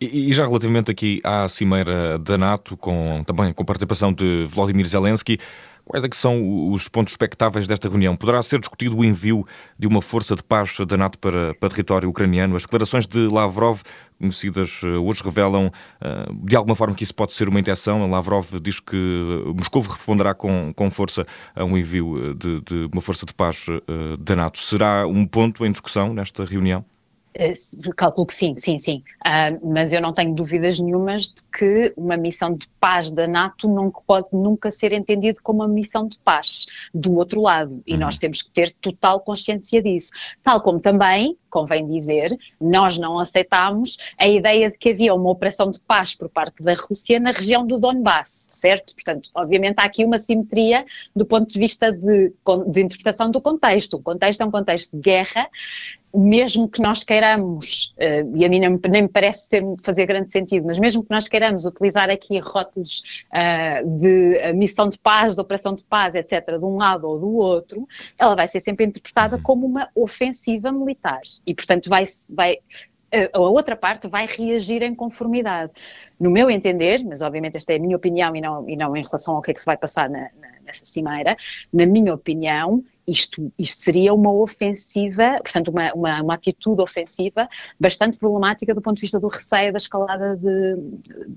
E, 0.00 0.30
e, 0.30 0.32
já 0.32 0.44
relativamente 0.44 0.90
aqui 0.90 1.20
à 1.22 1.48
cimeira 1.48 2.18
da 2.18 2.36
NATO, 2.36 2.76
com, 2.76 3.22
também 3.24 3.52
com 3.52 3.64
participação 3.64 4.12
de 4.12 4.46
Vladimir 4.48 4.86
Zelensky, 4.86 5.38
quais 5.84 6.04
é 6.04 6.08
que 6.08 6.16
são 6.16 6.70
os 6.72 6.88
pontos 6.88 7.12
expectáveis 7.12 7.66
desta 7.66 7.88
reunião? 7.88 8.16
Poderá 8.16 8.42
ser 8.42 8.58
discutido 8.58 8.96
o 8.96 9.04
envio 9.04 9.46
de 9.78 9.86
uma 9.86 10.00
força 10.00 10.34
de 10.34 10.42
paz 10.42 10.76
da 10.86 10.96
NATO 10.96 11.18
para, 11.18 11.54
para 11.54 11.68
território 11.68 12.08
ucraniano? 12.08 12.56
As 12.56 12.62
declarações 12.62 13.06
de 13.06 13.28
Lavrov, 13.28 13.82
conhecidas 14.18 14.80
eh, 14.84 14.86
hoje, 14.88 15.22
revelam 15.22 15.70
eh, 16.00 16.26
de 16.44 16.56
alguma 16.56 16.74
forma 16.74 16.94
que 16.94 17.02
isso 17.02 17.14
pode 17.14 17.32
ser 17.32 17.48
uma 17.48 17.60
intenção. 17.60 18.08
Lavrov 18.10 18.46
diz 18.60 18.80
que 18.80 18.96
Moscou 19.54 19.82
responderá 19.82 20.34
com, 20.34 20.72
com 20.74 20.90
força 20.90 21.26
a 21.54 21.64
um 21.64 21.76
envio 21.76 22.30
eh, 22.30 22.34
de, 22.34 22.60
de 22.60 22.90
uma 22.92 23.02
força 23.02 23.26
de 23.26 23.34
paz 23.34 23.66
da 24.18 24.36
NATO. 24.36 24.58
Será 24.58 25.06
um 25.06 25.26
ponto 25.26 25.64
em 25.64 25.70
discussão 25.70 26.14
nesta 26.14 26.44
reunião? 26.44 26.84
Eh, 27.34 27.52
calculo 27.96 28.26
que 28.26 28.34
sim, 28.34 28.54
sim, 28.56 28.78
sim. 28.78 29.02
Uh, 29.24 29.72
mas 29.72 29.92
eu 29.92 30.00
não 30.00 30.12
tenho 30.12 30.34
dúvidas 30.34 30.78
nenhumas 30.78 31.24
de 31.24 31.42
que 31.56 31.92
uma 31.96 32.16
missão 32.16 32.54
de 32.54 32.68
paz 32.80 33.10
da 33.10 33.26
NATO 33.26 33.68
não 33.68 33.90
pode 33.90 34.28
nunca 34.32 34.70
ser 34.70 34.92
entendido 34.92 35.40
como 35.42 35.60
uma 35.60 35.68
missão 35.68 36.06
de 36.06 36.18
paz 36.20 36.66
do 36.92 37.14
outro 37.14 37.40
lado. 37.40 37.82
E 37.86 37.94
uhum. 37.94 38.00
nós 38.00 38.18
temos 38.18 38.42
que 38.42 38.50
ter 38.50 38.70
total 38.72 39.20
consciência 39.20 39.82
disso. 39.82 40.10
Tal 40.42 40.60
como 40.60 40.78
também, 40.78 41.36
convém 41.52 41.86
dizer, 41.86 42.36
nós 42.60 42.96
não 42.98 43.18
aceitámos 43.18 43.98
a 44.18 44.26
ideia 44.26 44.70
de 44.70 44.78
que 44.78 44.90
havia 44.90 45.14
uma 45.14 45.30
operação 45.30 45.70
de 45.70 45.78
paz 45.80 46.14
por 46.14 46.28
parte 46.28 46.62
da 46.62 46.74
Rússia 46.74 47.20
na 47.20 47.30
região 47.30 47.66
do 47.66 47.78
Donbass, 47.78 48.48
certo? 48.50 48.94
Portanto, 48.94 49.28
obviamente 49.34 49.74
há 49.76 49.84
aqui 49.84 50.04
uma 50.04 50.18
simetria 50.18 50.84
do 51.14 51.26
ponto 51.26 51.52
de 51.52 51.58
vista 51.58 51.92
de, 51.92 52.32
de 52.68 52.80
interpretação 52.80 53.30
do 53.30 53.40
contexto. 53.40 53.94
O 53.94 54.02
contexto 54.02 54.40
é 54.40 54.46
um 54.46 54.50
contexto 54.50 54.96
de 54.96 55.02
guerra 55.02 55.48
mesmo 56.14 56.68
que 56.68 56.80
nós 56.80 57.02
queiramos, 57.02 57.94
uh, 57.96 58.36
e 58.36 58.44
a 58.44 58.48
mim 58.48 58.60
nem, 58.60 58.78
nem 58.90 59.02
me 59.02 59.08
parece 59.08 59.48
fazer 59.82 60.06
grande 60.06 60.30
sentido, 60.30 60.66
mas 60.66 60.78
mesmo 60.78 61.02
que 61.02 61.10
nós 61.10 61.26
queiramos 61.26 61.64
utilizar 61.64 62.10
aqui 62.10 62.38
rótulos 62.38 63.02
uh, 63.32 63.98
de 63.98 64.36
uh, 64.36 64.54
missão 64.54 64.88
de 64.88 64.98
paz, 64.98 65.34
de 65.34 65.40
operação 65.40 65.74
de 65.74 65.82
paz, 65.84 66.14
etc., 66.14 66.58
de 66.58 66.64
um 66.64 66.76
lado 66.76 67.08
ou 67.08 67.18
do 67.18 67.32
outro, 67.36 67.88
ela 68.18 68.34
vai 68.34 68.46
ser 68.46 68.60
sempre 68.60 68.84
interpretada 68.84 69.36
uhum. 69.36 69.42
como 69.42 69.66
uma 69.66 69.88
ofensiva 69.94 70.70
militar. 70.70 71.22
E, 71.46 71.54
portanto, 71.54 71.88
vai, 71.88 72.04
vai, 72.34 72.58
a 73.32 73.40
outra 73.40 73.76
parte 73.76 74.08
vai 74.08 74.26
reagir 74.26 74.82
em 74.82 74.94
conformidade. 74.94 75.72
No 76.18 76.30
meu 76.30 76.50
entender, 76.50 77.04
mas 77.04 77.20
obviamente 77.20 77.56
esta 77.56 77.72
é 77.72 77.76
a 77.76 77.78
minha 77.78 77.96
opinião 77.96 78.34
e 78.34 78.40
não, 78.40 78.68
e 78.68 78.76
não 78.76 78.96
em 78.96 79.02
relação 79.02 79.36
ao 79.36 79.42
que 79.42 79.50
é 79.50 79.54
que 79.54 79.60
se 79.60 79.66
vai 79.66 79.76
passar 79.76 80.08
na, 80.08 80.30
na, 80.40 80.48
nessa 80.64 80.86
cimeira, 80.86 81.36
na 81.72 81.84
minha 81.84 82.14
opinião, 82.14 82.82
isto, 83.06 83.52
isto 83.58 83.82
seria 83.82 84.14
uma 84.14 84.32
ofensiva, 84.32 85.38
portanto, 85.42 85.68
uma, 85.68 85.92
uma, 85.92 86.22
uma, 86.22 86.34
atitude 86.34 86.80
ofensiva 86.80 87.48
bastante 87.78 88.18
problemática 88.18 88.74
do 88.74 88.80
ponto 88.80 88.96
de 88.96 89.02
vista 89.02 89.18
do 89.18 89.28
receio 89.28 89.72
da 89.72 89.76
escalada, 89.76 90.36
de, 90.36 90.76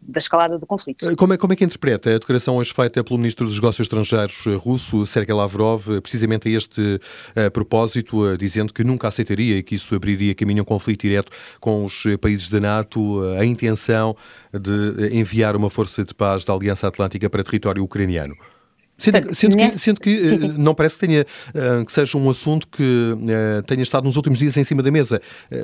da 0.03 0.19
escalada 0.19 0.57
do 0.59 0.65
conflito. 0.65 1.09
Eh, 1.09 1.15
como 1.15 1.33
é, 1.33 1.37
como 1.37 1.53
é 1.53 1.55
que 1.55 1.63
interpreta 1.63 2.09
a 2.09 2.13
declaração 2.19 2.57
hoje 2.57 2.73
feita 2.73 3.03
pelo 3.03 3.17
Ministro 3.17 3.45
dos 3.45 3.55
Negócios 3.55 3.85
Estrangeiros 3.85 4.45
eh, 4.45 4.55
russo, 4.55 5.05
Sergei 5.05 5.33
Lavrov, 5.33 5.89
eh, 5.89 6.01
precisamente 6.01 6.47
a 6.47 6.51
este 6.57 6.99
a 7.35 7.49
propósito, 7.49 8.37
dizendo 8.37 8.73
que 8.73 8.83
nunca 8.83 9.07
aceitaria 9.07 9.61
que 9.63 9.75
isso 9.75 9.95
abriria 9.95 10.35
caminho 10.35 10.59
a 10.59 10.63
um 10.63 10.65
conflito 10.65 11.01
direto 11.01 11.31
com 11.59 11.83
os 11.83 12.03
países 12.21 12.47
da 12.49 12.59
NATO, 12.59 13.21
a 13.39 13.45
intenção 13.45 14.15
de 14.53 15.15
enviar 15.15 15.55
uma 15.55 15.69
força 15.69 16.03
de 16.03 16.13
paz 16.13 16.45
da 16.45 16.53
Aliança 16.53 16.87
Atlântica 16.87 17.29
para 17.29 17.43
território 17.43 17.83
ucraniano? 17.83 18.35
Sendo, 18.97 19.33
sendo, 19.33 19.57
que, 19.57 19.77
sendo 19.77 19.99
que 19.99 20.27
sim, 20.29 20.37
sim. 20.37 20.47
não 20.57 20.73
parece 20.73 20.97
que, 20.97 21.05
tenha, 21.05 21.25
que 21.85 21.91
seja 21.91 22.17
um 22.17 22.29
assunto 22.29 22.67
que 22.67 23.13
tenha 23.67 23.83
estado 23.83 24.05
nos 24.05 24.15
últimos 24.15 24.39
dias 24.39 24.55
em 24.55 24.63
cima 24.63 24.81
da 24.81 24.89
mesa. 24.89 25.21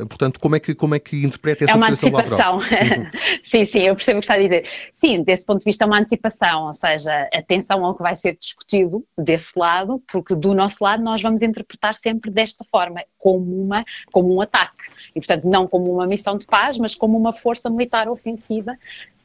Portanto, 0.10 0.40
como 0.40 0.56
é 0.56 0.60
que, 0.60 0.76
como 0.76 0.96
é 0.96 1.00
que 1.00 1.24
interpreta 1.24 1.64
essa 1.64 1.74
É 1.74 1.76
uma 1.76 1.88
antecipação. 1.88 2.60
sim, 3.44 3.66
sim, 3.66 3.80
eu 3.80 3.96
percebo 3.96 4.20
o 4.20 4.22
que 4.22 4.26
está 4.26 4.34
a 4.34 4.40
dizer. 4.40 4.66
Sim, 4.94 5.24
desse 5.24 5.46
ponto 5.46 5.60
de 5.60 5.66
vista 5.66 5.86
é 5.86 5.88
uma 5.88 6.00
antecipação, 6.00 6.68
ou 6.68 6.74
seja, 6.74 7.30
atenção 7.34 7.86
ao 7.86 7.96
que 7.96 8.04
vai 8.04 8.16
ser 8.16 8.38
discutido 8.38 9.06
desse 9.18 9.58
lado, 9.58 10.02
porque 10.12 10.36
do 10.36 10.54
nosso 10.54 10.84
lado 10.84 11.02
nós 11.02 11.22
vamos 11.22 11.42
interpretar 11.42 11.96
sempre 11.96 12.30
desta 12.30 12.66
forma, 12.70 13.02
como, 13.18 13.64
uma, 13.64 13.86
como 14.12 14.36
um 14.36 14.42
ataque. 14.42 14.90
E, 15.16 15.20
portanto, 15.20 15.48
não 15.48 15.68
como 15.68 15.92
uma 15.94 16.06
missão 16.06 16.38
de 16.38 16.46
paz, 16.46 16.78
mas 16.78 16.96
como 16.96 17.18
uma 17.18 17.32
força 17.32 17.70
militar 17.70 18.10
ofensiva 18.10 18.78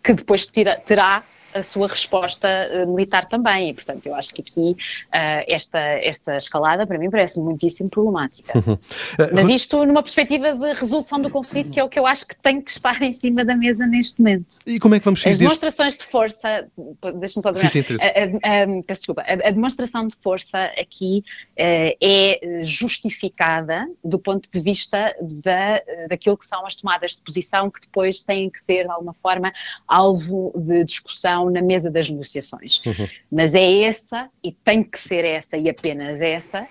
que 0.02 0.12
depois 0.12 0.46
tira, 0.46 0.76
terá 0.76 1.24
a 1.54 1.62
sua 1.62 1.88
resposta 1.88 2.48
uh, 2.48 2.86
militar 2.92 3.24
também. 3.24 3.70
E, 3.70 3.74
portanto, 3.74 4.06
eu 4.06 4.14
acho 4.14 4.34
que 4.34 4.42
aqui 4.42 4.70
uh, 4.70 5.44
esta, 5.48 5.78
esta 5.78 6.36
escalada, 6.36 6.86
para 6.86 6.98
mim, 6.98 7.10
parece 7.10 7.40
muitíssimo 7.40 7.88
problemática. 7.88 8.58
Uhum. 8.58 8.78
Mas 9.32 9.48
isto 9.48 9.84
numa 9.84 10.02
perspectiva 10.02 10.54
de 10.54 10.72
resolução 10.72 11.20
do 11.20 11.30
conflito, 11.30 11.70
que 11.70 11.80
é 11.80 11.84
o 11.84 11.88
que 11.88 11.98
eu 11.98 12.06
acho 12.06 12.26
que 12.26 12.36
tem 12.36 12.60
que 12.60 12.70
estar 12.70 13.00
em 13.02 13.12
cima 13.12 13.44
da 13.44 13.56
mesa 13.56 13.86
neste 13.86 14.20
momento. 14.20 14.58
E 14.66 14.78
como 14.78 14.94
é 14.94 14.98
que 14.98 15.04
vamos 15.04 15.26
As 15.26 15.38
demonstrações 15.38 15.96
de 15.96 16.04
força, 16.04 16.68
deixa-me 17.18 17.42
só 17.42 17.50
dizer, 17.50 17.68
sim, 17.68 17.82
sim, 17.82 17.96
a, 18.00 18.48
a, 18.48 18.62
a, 18.62 18.94
desculpa, 18.94 19.22
a, 19.26 19.50
demonstração 19.50 20.06
de 20.06 20.16
força 20.22 20.64
aqui 20.78 21.22
uh, 21.52 21.96
é 22.00 22.60
justificada 22.62 23.86
do 24.04 24.18
ponto 24.18 24.50
de 24.50 24.60
vista 24.60 25.14
da, 25.20 25.80
daquilo 26.08 26.36
que 26.36 26.46
são 26.46 26.64
as 26.66 26.74
tomadas 26.76 27.12
de 27.12 27.22
posição 27.22 27.70
que 27.70 27.80
depois 27.80 28.22
têm 28.22 28.50
que 28.50 28.62
ser, 28.62 28.84
de 28.84 28.90
alguma 28.90 29.14
forma, 29.14 29.52
alvo 29.86 30.52
de 30.56 30.84
discussão 30.84 31.35
na 31.44 31.60
mesa 31.60 31.90
das 31.90 32.08
negociações. 32.08 32.80
Uhum. 32.86 33.06
Mas 33.30 33.54
é 33.54 33.82
essa, 33.82 34.30
e 34.42 34.50
tem 34.52 34.82
que 34.82 34.98
ser 34.98 35.24
essa 35.24 35.56
e 35.56 35.68
apenas 35.68 36.20
essa, 36.20 36.66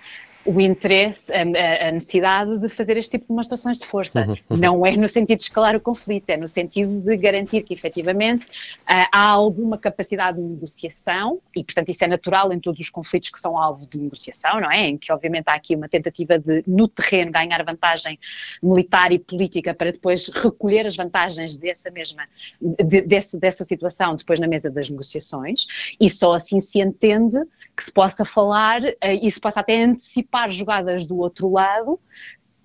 o 0.46 0.62
interesse, 0.62 1.32
a, 1.34 1.42
a, 1.88 1.92
necessidade 1.92 2.60
de 2.60 2.70
fazer 2.70 2.98
este 2.98 3.12
tipo 3.12 3.24
de 3.24 3.30
demonstrações 3.30 3.80
de 3.80 3.86
força. 3.86 4.22
Uhum, 4.22 4.36
uhum. 4.50 4.58
Não 4.58 4.86
é 4.86 4.96
no 4.96 5.08
sentido 5.08 5.38
de 5.38 5.44
escalar 5.44 5.76
o 5.76 5.80
conflito, 5.80 6.30
é 6.30 6.38
no 6.38 6.48
sentido 6.48 7.02
de 7.02 7.18
garantir 7.18 7.64
que 7.64 7.74
efetivamente 7.74 8.46
uh, 8.46 9.08
há 9.12 9.28
alguma 9.28 9.78
capacidade 9.78 10.38
de 10.38 10.44
negociação, 10.44 11.42
e 11.56 11.64
portanto 11.64 11.90
isso 11.90 12.04
é 12.04 12.08
natural 12.08 12.54
em 12.54 12.60
todos 12.60 12.80
os 12.80 12.90
conflitos 12.90 13.30
que 13.30 13.40
são 13.40 13.58
alvo 13.58 13.90
de 13.90 13.98
negociação, 13.98 14.62
não 14.62 14.72
é? 14.72 14.88
Em 14.88 14.98
que 14.98 15.12
obviamente 15.12 15.46
há 15.48 15.54
aqui 15.54 15.76
uma 15.76 15.90
tentativa 15.90 16.38
de, 16.38 16.64
no 16.68 16.88
terreno, 16.88 17.32
ganhar 17.32 17.64
vantagem 17.64 18.20
militar 18.62 19.12
e 19.12 19.18
política 19.18 19.74
para 19.74 19.92
depois 19.92 20.28
recolher 20.28 20.86
as 20.86 20.96
vantagens 20.96 21.56
dessa 21.56 21.90
mesma, 21.90 22.24
de, 22.62 23.02
desse, 23.02 23.38
dessa 23.40 23.64
situação 23.64 24.16
depois 24.16 24.40
na 24.40 24.48
mesa 24.48 24.70
das 24.70 24.92
negociações, 24.92 25.66
e 26.00 26.08
só 26.08 26.34
assim 26.34 26.60
se 26.60 26.80
entende 26.80 27.40
que 27.76 27.84
se 27.84 27.92
possa 27.92 28.26
falar 28.26 28.82
uh, 28.82 28.96
e 29.22 29.30
se 29.30 29.40
possa 29.40 29.60
até 29.60 29.84
antecipar 29.84 30.50
jogadas 30.50 31.06
do 31.06 31.18
outro 31.18 31.52
lado 31.52 32.00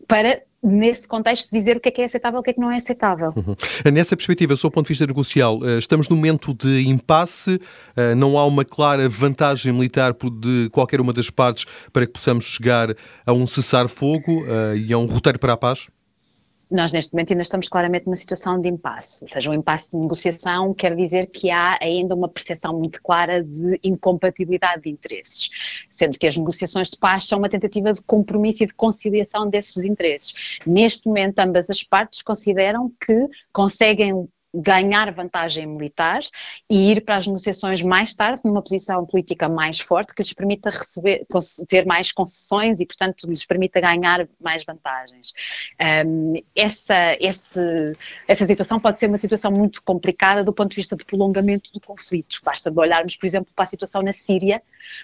para 0.07 0.43
nesse 0.63 1.09
contexto 1.09 1.51
dizer 1.51 1.77
o 1.77 1.81
que 1.81 1.89
é 1.89 1.93
que 1.93 2.03
é 2.03 2.05
aceitável 2.05 2.39
e 2.39 2.41
o 2.41 2.43
que 2.43 2.51
é 2.51 2.53
que 2.53 2.61
não 2.61 2.71
é 2.71 2.77
aceitável. 2.77 3.33
Uhum. 3.35 3.55
Nessa 3.93 4.17
perspectiva, 4.17 4.55
do 4.55 4.71
ponto 4.71 4.87
de 4.87 4.89
vista 4.91 5.07
negocial, 5.07 5.59
eh, 5.65 5.79
estamos 5.79 6.09
num 6.09 6.17
momento 6.17 6.53
de 6.53 6.87
impasse, 6.87 7.61
eh, 7.97 8.15
não 8.15 8.39
há 8.39 8.45
uma 8.45 8.65
clara 8.65 9.09
vantagem 9.09 9.73
militar 9.73 10.13
de 10.13 10.69
qualquer 10.71 11.01
uma 11.01 11.13
das 11.13 11.31
partes 11.31 11.65
para 11.93 12.07
que 12.07 12.13
possamos 12.13 12.45
chegar 12.45 12.95
a 13.25 13.33
um 13.33 13.47
cessar-fogo 13.47 14.45
eh, 14.47 14.85
e 14.89 14.93
a 14.93 14.99
um 14.99 15.07
roteiro 15.07 15.39
para 15.39 15.55
a 15.55 15.57
paz? 15.57 15.89
Nós 16.71 16.93
neste 16.93 17.13
momento 17.13 17.33
ainda 17.33 17.43
estamos 17.43 17.69
claramente 17.69 18.07
numa 18.07 18.17
situação 18.17 18.61
de 18.61 18.69
impasse, 18.69 19.25
ou 19.25 19.29
seja, 19.29 19.51
um 19.51 19.55
impasse 19.55 19.91
de 19.91 19.97
negociação 19.97 20.73
quer 20.73 20.95
dizer 20.95 21.27
que 21.27 21.51
há 21.51 21.79
ainda 21.81 22.15
uma 22.15 22.29
percepção 22.29 22.79
muito 22.79 23.03
clara 23.03 23.43
de 23.43 23.79
incompatibilidade 23.83 24.83
de 24.83 24.91
interesses, 24.91 25.51
sendo 25.91 26.19
que 26.19 26.27
as 26.27 26.37
negociações 26.37 26.91
de 26.91 26.97
paz 26.97 27.27
são 27.27 27.39
uma 27.39 27.49
tentativa 27.49 27.93
de 27.93 28.01
compromisso 28.03 28.63
e 28.63 28.67
de 28.67 28.75
conciliação 28.75 29.49
desses 29.51 29.85
interesses. 29.85 30.59
Neste 30.65 31.09
momento, 31.09 31.39
ambas 31.41 31.69
as 31.69 31.83
partes 31.83 32.23
consideram 32.23 32.93
que 33.05 33.27
conseguem 33.53 34.29
ganhar 34.53 35.13
vantagem 35.13 35.67
militar 35.67 36.21
e 36.69 36.91
ir 36.93 37.03
para 37.03 37.17
as 37.17 37.27
negociações 37.27 37.83
mais 37.83 38.13
tarde 38.13 38.41
numa 38.45 38.63
posição 38.63 39.07
política 39.07 39.49
mais 39.49 39.81
forte 39.81 40.15
que 40.15 40.23
lhes 40.23 40.33
permita 40.33 40.71
receber, 40.71 41.27
ter 41.69 41.87
mais 41.87 42.11
concessões 42.11 42.81
e, 42.81 42.87
portanto, 42.87 43.29
lhes 43.29 43.45
permita 43.45 43.81
ganhar 43.81 44.27
mais 44.41 44.65
vantagens. 44.65 45.33
Um, 46.07 46.35
essa, 46.55 47.17
esse, 47.21 47.61
essa 48.27 48.47
situação 48.47 48.81
pode 48.81 48.99
ser 48.99 49.07
uma 49.07 49.19
situação 49.19 49.53
muito 49.53 49.83
complicada 49.83 50.43
do 50.43 50.53
ponto 50.53 50.71
de 50.71 50.77
vista 50.77 50.97
de 50.97 51.05
prolongamento 51.05 51.73
do 51.73 51.81
conflito. 51.81 52.41
Basta 52.45 52.73
olharmos, 52.75 53.17
por 53.17 53.27
exemplo, 53.27 53.53
para 53.55 53.65
a 53.65 53.69
situação 53.69 54.03
na 54.03 54.13
Síria, 54.13 54.63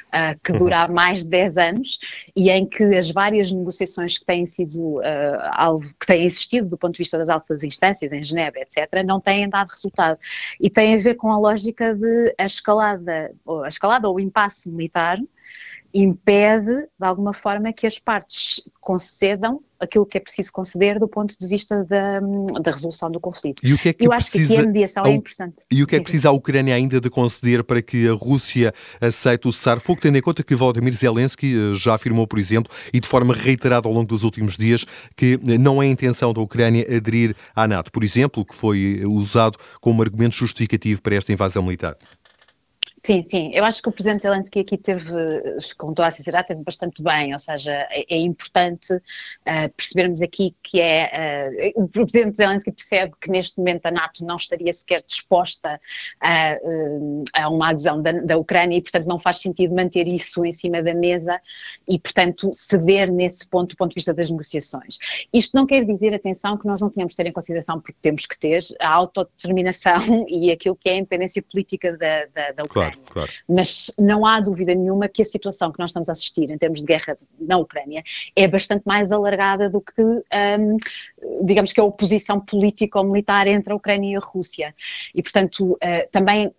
uh, 0.08 0.38
que 0.42 0.52
uhum. 0.52 0.58
dura 0.58 0.82
há 0.82 0.88
mais 0.88 1.22
de 1.22 1.30
10 1.30 1.58
anos 1.58 1.98
e 2.34 2.50
em 2.50 2.66
que 2.66 2.82
as 2.96 3.10
várias 3.10 3.52
negociações 3.52 4.18
que 4.18 4.24
têm 4.24 4.46
sido 4.46 4.98
uh, 4.98 5.02
alvo, 5.52 5.88
que 6.00 6.06
têm 6.06 6.24
existido 6.24 6.68
do 6.68 6.78
ponto 6.78 6.92
de 6.92 6.98
vista 6.98 7.18
das 7.18 7.28
altas 7.28 7.62
instâncias, 7.62 8.12
em 8.12 8.22
Genebra, 8.22 8.62
etc., 8.62 9.04
não 9.04 9.20
têm 9.20 9.35
têm 9.36 9.48
dado 9.48 9.68
resultado. 9.68 10.18
E 10.60 10.70
tem 10.70 10.94
a 10.94 10.98
ver 10.98 11.14
com 11.14 11.30
a 11.30 11.38
lógica 11.38 11.94
de 11.94 12.34
a 12.38 12.44
escalada, 12.44 13.32
ou 13.44 13.62
a 13.62 13.68
escalada 13.68 14.08
ou 14.08 14.16
o 14.16 14.20
impasse 14.20 14.70
militar 14.70 15.18
impede, 16.02 16.88
de 16.98 17.06
alguma 17.06 17.32
forma, 17.32 17.72
que 17.72 17.86
as 17.86 17.98
partes 17.98 18.62
concedam 18.80 19.60
aquilo 19.78 20.06
que 20.06 20.16
é 20.16 20.20
preciso 20.20 20.52
conceder 20.52 20.98
do 20.98 21.06
ponto 21.06 21.34
de 21.38 21.46
vista 21.46 21.84
da, 21.84 22.20
da 22.60 22.70
resolução 22.70 23.10
do 23.10 23.20
conflito. 23.20 23.64
E 23.64 23.74
o 23.74 23.78
que 23.78 23.90
é 23.90 23.92
que 23.92 24.06
Eu 24.06 24.12
acho 24.12 24.32
que 24.32 24.42
aqui 24.42 24.56
a 24.56 24.62
mediação 24.62 25.04
ao... 25.04 25.10
é 25.10 25.14
importante. 25.14 25.56
E 25.70 25.82
o 25.82 25.86
que 25.86 25.96
é 25.96 25.98
que 25.98 26.04
precisa 26.04 26.28
a 26.28 26.32
Ucrânia 26.32 26.74
ainda 26.74 27.00
de 27.00 27.10
conceder 27.10 27.62
para 27.62 27.82
que 27.82 28.08
a 28.08 28.12
Rússia 28.12 28.72
aceite 29.00 29.48
o 29.48 29.52
cessar-fogo, 29.52 30.00
tendo 30.00 30.16
em 30.16 30.22
conta 30.22 30.42
que 30.42 30.54
Volodymyr 30.54 30.94
Zelensky 30.94 31.54
eh, 31.54 31.74
já 31.74 31.94
afirmou, 31.94 32.26
por 32.26 32.38
exemplo, 32.38 32.72
e 32.92 33.00
de 33.00 33.06
forma 33.06 33.34
reiterada 33.34 33.86
ao 33.86 33.92
longo 33.92 34.06
dos 34.06 34.22
últimos 34.22 34.56
dias, 34.56 34.84
que 35.14 35.38
não 35.42 35.82
é 35.82 35.86
a 35.86 35.90
intenção 35.90 36.32
da 36.32 36.40
Ucrânia 36.40 36.86
aderir 36.94 37.36
à 37.54 37.68
NATO, 37.68 37.92
por 37.92 38.02
exemplo, 38.02 38.44
que 38.44 38.54
foi 38.54 39.02
usado 39.04 39.58
como 39.80 40.02
argumento 40.02 40.34
justificativo 40.34 41.02
para 41.02 41.16
esta 41.16 41.32
invasão 41.32 41.62
militar? 41.62 41.96
Sim, 43.06 43.22
sim. 43.22 43.50
Eu 43.54 43.64
acho 43.64 43.80
que 43.80 43.88
o 43.88 43.92
Presidente 43.92 44.22
Zelensky 44.22 44.58
aqui 44.58 44.76
teve, 44.76 45.12
com 45.78 45.94
toda 45.94 46.08
a 46.08 46.10
sinceridade, 46.10 46.48
teve 46.48 46.64
bastante 46.64 47.00
bem. 47.04 47.32
Ou 47.32 47.38
seja, 47.38 47.70
é, 47.88 48.04
é 48.10 48.18
importante 48.18 48.92
uh, 48.92 49.72
percebermos 49.76 50.20
aqui 50.20 50.56
que 50.60 50.80
é. 50.80 51.72
Uh, 51.76 51.84
o 51.84 51.88
Presidente 51.88 52.36
Zelensky 52.36 52.72
percebe 52.72 53.14
que 53.20 53.30
neste 53.30 53.58
momento 53.58 53.86
a 53.86 53.92
NATO 53.92 54.24
não 54.24 54.34
estaria 54.34 54.72
sequer 54.72 55.04
disposta 55.06 55.80
a, 56.20 56.58
uh, 56.60 57.24
a 57.32 57.48
uma 57.48 57.68
adesão 57.68 58.02
da, 58.02 58.10
da, 58.10 58.36
Ucrânia 58.36 58.76
e, 58.76 58.82
portanto, 58.82 59.06
não 59.06 59.20
faz 59.20 59.36
sentido 59.36 59.72
manter 59.72 60.08
isso 60.08 60.44
em 60.44 60.50
cima 60.50 60.82
da 60.82 60.92
mesa 60.92 61.40
e, 61.86 62.00
portanto, 62.00 62.50
ceder 62.52 63.12
nesse 63.12 63.46
ponto 63.46 63.70
do 63.70 63.76
ponto 63.76 63.90
de 63.90 63.94
vista 63.94 64.12
das 64.12 64.32
negociações. 64.32 64.98
Isto 65.32 65.56
não 65.56 65.64
quer 65.64 65.84
dizer, 65.84 66.12
atenção, 66.12 66.58
que 66.58 66.66
nós 66.66 66.80
não 66.80 66.90
tenhamos 66.90 67.12
de 67.12 67.18
ter 67.18 67.26
em 67.28 67.32
consideração, 67.32 67.80
porque 67.80 67.96
temos 68.02 68.26
que 68.26 68.36
ter, 68.36 68.58
a 68.80 68.88
autodeterminação 68.88 69.94
e 70.28 70.50
aquilo 70.50 70.74
que 70.74 70.88
é 70.88 70.94
a 70.94 70.96
independência 70.96 71.40
política 71.40 71.96
da, 71.96 72.24
da, 72.34 72.50
da 72.50 72.64
Ucrânia. 72.64 72.95
Claro. 72.95 72.95
Claro. 73.06 73.30
Mas 73.48 73.90
não 73.98 74.26
há 74.26 74.40
dúvida 74.40 74.74
nenhuma 74.74 75.08
que 75.08 75.22
a 75.22 75.24
situação 75.24 75.72
que 75.72 75.78
nós 75.78 75.90
estamos 75.90 76.08
a 76.08 76.12
assistir 76.12 76.50
em 76.50 76.58
termos 76.58 76.80
de 76.80 76.86
guerra 76.86 77.16
na 77.40 77.56
Ucrânia 77.56 78.02
é 78.34 78.46
bastante 78.46 78.82
mais 78.84 79.10
alargada 79.10 79.70
do 79.70 79.80
que, 79.80 80.02
um, 80.02 80.76
digamos 81.44 81.72
que 81.72 81.80
a 81.80 81.84
oposição 81.84 82.40
política 82.40 82.98
ou 82.98 83.04
militar 83.04 83.46
entre 83.46 83.72
a 83.72 83.76
Ucrânia 83.76 84.12
e 84.12 84.16
a 84.16 84.20
Rússia. 84.20 84.74
E, 85.14 85.22
portanto, 85.22 85.72
uh, 85.72 86.10
também 86.10 86.52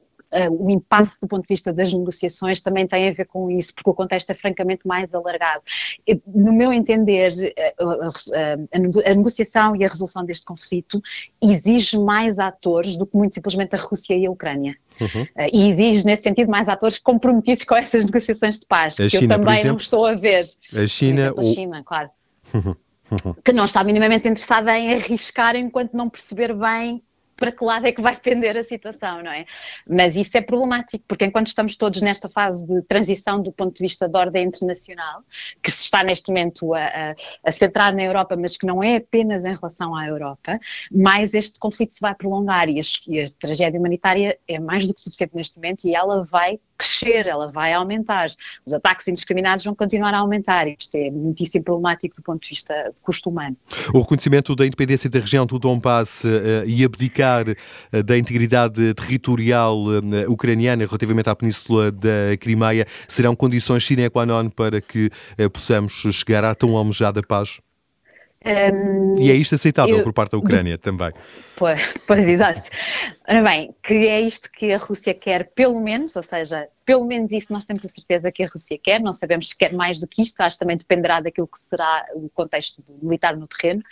o 0.52 0.70
impacto 0.70 1.18
do 1.22 1.28
ponto 1.28 1.44
de 1.44 1.48
vista 1.48 1.72
das 1.72 1.94
negociações 1.94 2.62
também 2.62 2.86
tem 2.86 3.08
a 3.10 3.12
ver 3.12 3.26
com 3.26 3.50
isso, 3.50 3.74
porque 3.74 3.90
o 3.90 3.94
contexto 3.94 4.30
é 4.30 4.34
francamente 4.34 4.86
mais 4.86 5.14
alargado. 5.14 5.62
No 6.28 6.54
meu 6.54 6.72
entender, 6.72 7.32
uh, 7.82 8.04
a, 8.04 9.10
a, 9.10 9.14
negociação 9.14 9.76
e 9.76 9.84
a 9.84 9.88
resolução 9.88 10.26
deste 10.26 10.46
conflito 10.46 11.02
exige 11.42 11.98
mais 11.98 12.40
atores 12.40 12.96
do 12.96 13.06
que 13.06 13.18
muito 13.18 13.36
simplesmente 13.36 13.76
a 13.76 13.80
Rússia 13.80 14.16
e 14.16 14.26
a 14.26 14.32
Ucrânia. 14.32 14.76
Uhum. 15.00 15.22
Uh, 15.22 15.50
e 15.54 15.70
exige, 15.70 16.06
nesse 16.06 16.24
sentido, 16.24 16.50
mais 16.50 16.68
atores 16.68 16.98
comprometidos 16.98 17.64
com 17.64 17.76
essas 17.76 18.06
negociações 18.06 18.60
de 18.60 18.66
paz, 18.66 19.00
a 19.00 19.04
que 19.04 19.10
China, 19.12 19.24
eu 19.24 19.40
também 19.40 19.54
exemplo, 19.54 19.70
não 19.70 19.78
estou 19.78 20.06
a 20.06 20.14
ver. 20.14 20.44
A 20.76 20.88
China, 20.88 21.22
exemplo, 21.22 21.40
a 21.40 21.44
China, 21.44 21.84
claro. 21.84 22.10
Uhum. 22.54 22.76
Uhum. 23.10 23.34
Que 23.42 23.54
não 23.54 23.64
está 23.64 23.86
minimamente 23.86 24.28
interessada 24.28 24.78
em 24.78 24.94
arriscar 24.94 25.56
enquanto 25.56 25.94
não 25.94 26.10
perceber 26.10 26.54
bem 26.54 27.02
para 27.38 27.52
que 27.52 27.64
lado 27.64 27.86
é 27.86 27.92
que 27.92 28.02
vai 28.02 28.18
pender 28.18 28.58
a 28.58 28.64
situação, 28.64 29.24
não 29.24 29.32
é? 29.32 29.46
Mas 29.88 30.16
isso 30.16 30.36
é 30.36 30.42
problemático, 30.42 31.04
porque 31.08 31.24
enquanto 31.24 31.48
estamos 31.48 31.78
todos 31.78 32.02
nesta 32.02 32.28
fase 32.28 32.66
de 32.66 32.82
transição 32.82 33.42
do 33.42 33.52
ponto 33.52 33.76
de 33.76 33.82
vista 33.82 34.10
da 34.10 34.20
ordem 34.20 34.46
internacional, 34.46 35.22
que 35.62 35.72
se 35.72 35.84
está 35.84 36.04
neste 36.04 36.30
momento 36.30 36.74
a, 36.74 36.80
a, 36.80 37.16
a 37.46 37.52
centrar 37.52 37.96
na 37.96 38.04
Europa, 38.04 38.36
mas 38.36 38.58
que 38.58 38.66
não 38.66 38.84
é 38.84 38.98
apenas 38.98 39.46
em 39.46 39.54
relação 39.54 39.96
à 39.96 40.08
Europa, 40.08 40.60
mais 40.92 41.34
este 41.34 41.60
conflito 41.60 41.94
se 41.94 42.02
vai 42.02 42.16
prolongar 42.16 42.70
e 42.70 42.80
a, 42.80 42.84
e 43.08 43.22
a 43.22 43.26
tragédia 43.40 43.80
humanitária 43.80 44.38
é 44.48 44.60
mais 44.60 44.88
do 44.88 44.94
que 44.94 45.02
suficiente 45.02 45.36
neste 45.36 45.56
momento 45.58 45.86
e 45.86 45.96
ela 45.96 46.24
vai 46.24 46.60
crescer, 46.78 47.26
ela 47.26 47.52
vai 47.52 47.74
aumentar. 47.74 48.28
Os 48.66 48.74
ataques 48.74 49.08
indiscriminados 49.08 49.66
vão 49.66 49.74
continuar 49.74 50.14
a 50.14 50.20
aumentar. 50.20 50.68
Isto 50.68 50.96
é 50.96 51.10
muitíssimo 51.10 51.64
problemático 51.64 52.16
do 52.16 52.22
ponto 52.22 52.42
de 52.44 52.50
vista 52.50 52.92
de 52.94 53.02
custo 53.02 53.30
humano. 53.30 53.58
O 53.94 54.02
reconhecimento 54.02 54.56
da 54.56 54.66
independência 54.66 55.10
da 55.10 55.20
região 55.20 55.46
do 55.46 55.58
Donbass 55.58 56.24
uh, 56.24 56.66
e 56.66 56.84
abdicar 56.84 57.27
uh, 57.42 58.04
da 58.04 58.18
integridade 58.18 58.94
territorial 58.94 59.78
uh, 59.78 60.32
ucraniana 60.32 60.86
relativamente 60.86 61.30
à 61.30 61.36
Península 61.36 61.92
da 61.92 62.38
Crimeia 62.40 62.86
serão 63.08 63.36
condições 63.36 63.86
sine 63.86 64.10
qua 64.10 64.26
non 64.26 64.50
para 64.50 64.82
que 64.82 65.10
possamos 65.54 65.94
chegar 66.12 66.44
à 66.44 66.56
tão 66.56 66.76
almejada 66.76 67.22
paz? 67.22 67.60
Um, 68.48 69.20
e 69.20 69.30
é 69.30 69.36
isto 69.36 69.56
aceitável 69.56 69.98
eu, 69.98 70.04
por 70.04 70.14
parte 70.14 70.32
da 70.32 70.38
Ucrânia 70.38 70.78
também. 70.78 71.12
Pois, 71.58 71.94
pois, 72.08 72.26
exato. 72.28 72.70
Ora 73.28 73.44
bem, 73.44 73.76
que 73.84 74.08
é 74.08 74.22
isto 74.22 74.50
que 74.50 74.72
a 74.72 74.78
Rússia 74.78 75.14
quer, 75.14 75.52
pelo 75.54 75.82
menos, 75.82 76.16
ou 76.16 76.24
seja, 76.24 76.70
pelo 76.86 77.04
menos 77.04 77.34
isso 77.34 77.52
nós 77.52 77.66
temos 77.66 77.84
a 77.84 77.90
certeza 77.90 78.32
que 78.32 78.44
a 78.44 78.48
Rússia 78.48 78.80
quer, 78.82 79.02
não 79.02 79.12
sabemos 79.12 79.50
se 79.50 79.58
quer 79.58 79.74
mais 79.74 80.00
do 80.00 80.08
que 80.08 80.22
isto, 80.22 80.40
acho 80.40 80.56
que 80.56 80.60
também 80.62 80.78
dependerá 80.78 81.20
daquilo 81.20 81.48
que 81.48 81.60
será 81.60 82.06
o 82.16 82.30
contexto 82.30 82.82
militar 83.02 83.36
no 83.36 83.48
terreno, 83.48 83.84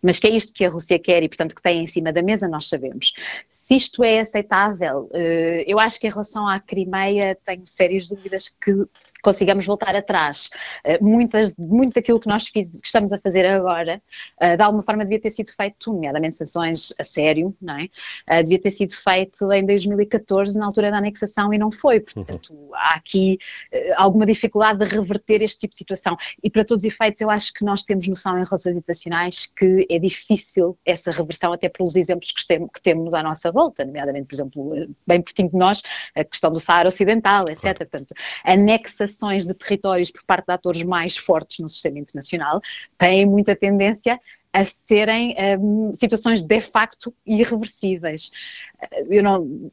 mas 0.00 0.20
que 0.20 0.28
é 0.28 0.30
isto 0.30 0.52
que 0.54 0.64
a 0.64 0.70
Rússia 0.70 0.98
quer 0.98 1.24
e, 1.24 1.28
portanto, 1.28 1.56
que 1.56 1.62
tem 1.62 1.82
em 1.82 1.86
cima 1.88 2.12
da 2.12 2.22
mesa, 2.22 2.46
nós 2.46 2.68
sabemos. 2.68 3.14
Se 3.48 3.74
isto 3.74 4.04
é 4.04 4.20
aceitável, 4.20 5.08
eh, 5.12 5.64
eu 5.66 5.80
acho 5.80 5.98
que 5.98 6.06
em 6.06 6.10
relação 6.10 6.46
à 6.46 6.60
Crimeia 6.60 7.36
tenho 7.44 7.66
sérias 7.66 8.06
dúvidas 8.08 8.48
que 8.48 8.86
consigamos 9.24 9.66
voltar 9.66 9.96
atrás. 9.96 10.50
Uh, 10.86 11.02
muitas, 11.02 11.54
muito 11.56 11.94
daquilo 11.94 12.20
que 12.20 12.28
nós 12.28 12.46
fiz, 12.46 12.70
que 12.70 12.86
estamos 12.86 13.12
a 13.12 13.18
fazer 13.18 13.46
agora, 13.46 14.00
uh, 14.40 14.56
de 14.56 14.62
alguma 14.62 14.82
forma 14.82 15.02
devia 15.04 15.20
ter 15.20 15.30
sido 15.30 15.50
feito, 15.50 15.92
nomeadamente 15.92 16.36
sanções 16.36 16.94
a 17.00 17.02
sério, 17.02 17.56
não 17.60 17.78
é? 17.78 17.84
Uh, 18.30 18.42
devia 18.42 18.60
ter 18.60 18.70
sido 18.70 18.92
feito 18.92 19.50
em 19.50 19.64
2014, 19.64 20.56
na 20.56 20.66
altura 20.66 20.90
da 20.90 20.98
anexação, 20.98 21.52
e 21.52 21.58
não 21.58 21.72
foi. 21.72 22.00
Portanto, 22.00 22.52
uhum. 22.52 22.74
há 22.74 22.94
aqui 22.94 23.38
alguma 23.96 24.26
dificuldade 24.26 24.78
de 24.78 24.94
reverter 24.94 25.42
este 25.42 25.60
tipo 25.60 25.72
de 25.72 25.78
situação. 25.78 26.16
E 26.42 26.50
para 26.50 26.64
todos 26.64 26.84
os 26.84 26.86
efeitos, 26.86 27.20
eu 27.22 27.30
acho 27.30 27.52
que 27.52 27.64
nós 27.64 27.82
temos 27.82 28.06
noção 28.06 28.38
em 28.38 28.44
relações 28.44 28.76
internacionais 28.76 29.46
que 29.46 29.86
é 29.90 29.98
difícil 29.98 30.78
essa 30.84 31.10
reversão, 31.10 31.52
até 31.52 31.68
pelos 31.68 31.96
exemplos 31.96 32.30
que 32.32 32.82
temos 32.82 33.14
à 33.14 33.22
nossa 33.22 33.50
volta, 33.50 33.84
nomeadamente, 33.84 34.26
por 34.26 34.34
exemplo, 34.34 34.88
bem 35.06 35.22
pertinho 35.22 35.50
de 35.50 35.56
nós, 35.56 35.82
a 36.14 36.24
questão 36.24 36.52
do 36.52 36.60
Saara 36.60 36.88
Ocidental, 36.88 37.44
etc. 37.48 37.62
Claro. 37.62 37.78
Portanto, 37.78 38.14
anexação 38.44 39.13
de 39.18 39.54
territórios 39.54 40.10
por 40.10 40.22
parte 40.24 40.46
de 40.46 40.52
atores 40.52 40.82
mais 40.82 41.16
fortes 41.16 41.60
no 41.60 41.68
sistema 41.68 41.98
internacional 41.98 42.60
têm 42.98 43.26
muita 43.26 43.54
tendência 43.56 44.18
a 44.54 44.64
serem 44.64 45.34
um, 45.58 45.92
situações 45.94 46.40
de 46.40 46.60
facto 46.60 47.12
irreversíveis. 47.26 48.30
Eu 49.10 49.20
não, 49.20 49.70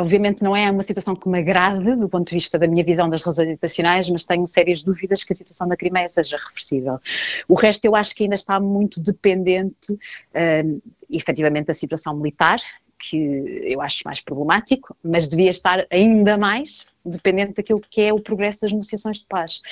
obviamente 0.00 0.42
não 0.42 0.56
é 0.56 0.70
uma 0.70 0.82
situação 0.82 1.14
que 1.14 1.28
me 1.28 1.38
agrade 1.38 1.94
do 1.94 2.08
ponto 2.08 2.26
de 2.26 2.34
vista 2.34 2.58
da 2.58 2.66
minha 2.66 2.82
visão 2.82 3.10
das 3.10 3.22
relações 3.22 3.50
internacionais, 3.50 4.08
mas 4.08 4.24
tenho 4.24 4.46
sérias 4.46 4.82
dúvidas 4.82 5.24
que 5.24 5.34
a 5.34 5.36
situação 5.36 5.68
da 5.68 5.76
Crimeia 5.76 6.08
seja 6.08 6.38
reversível. 6.38 6.98
O 7.46 7.54
resto 7.54 7.84
eu 7.84 7.94
acho 7.94 8.14
que 8.14 8.22
ainda 8.22 8.34
está 8.34 8.58
muito 8.58 8.98
dependente, 8.98 9.92
um, 9.92 10.80
efetivamente, 11.10 11.66
da 11.66 11.74
situação 11.74 12.16
militar, 12.16 12.58
que 12.98 13.62
eu 13.64 13.80
acho 13.82 14.02
mais 14.06 14.22
problemático, 14.22 14.96
mas 15.02 15.28
devia 15.28 15.50
estar 15.50 15.86
ainda 15.90 16.38
mais 16.38 16.86
dependente 17.08 17.54
daquilo 17.54 17.80
que 17.80 18.02
é 18.02 18.12
o 18.12 18.20
progresso 18.20 18.60
das 18.62 18.72
negociações 18.72 19.18
de 19.18 19.26
paz. 19.26 19.62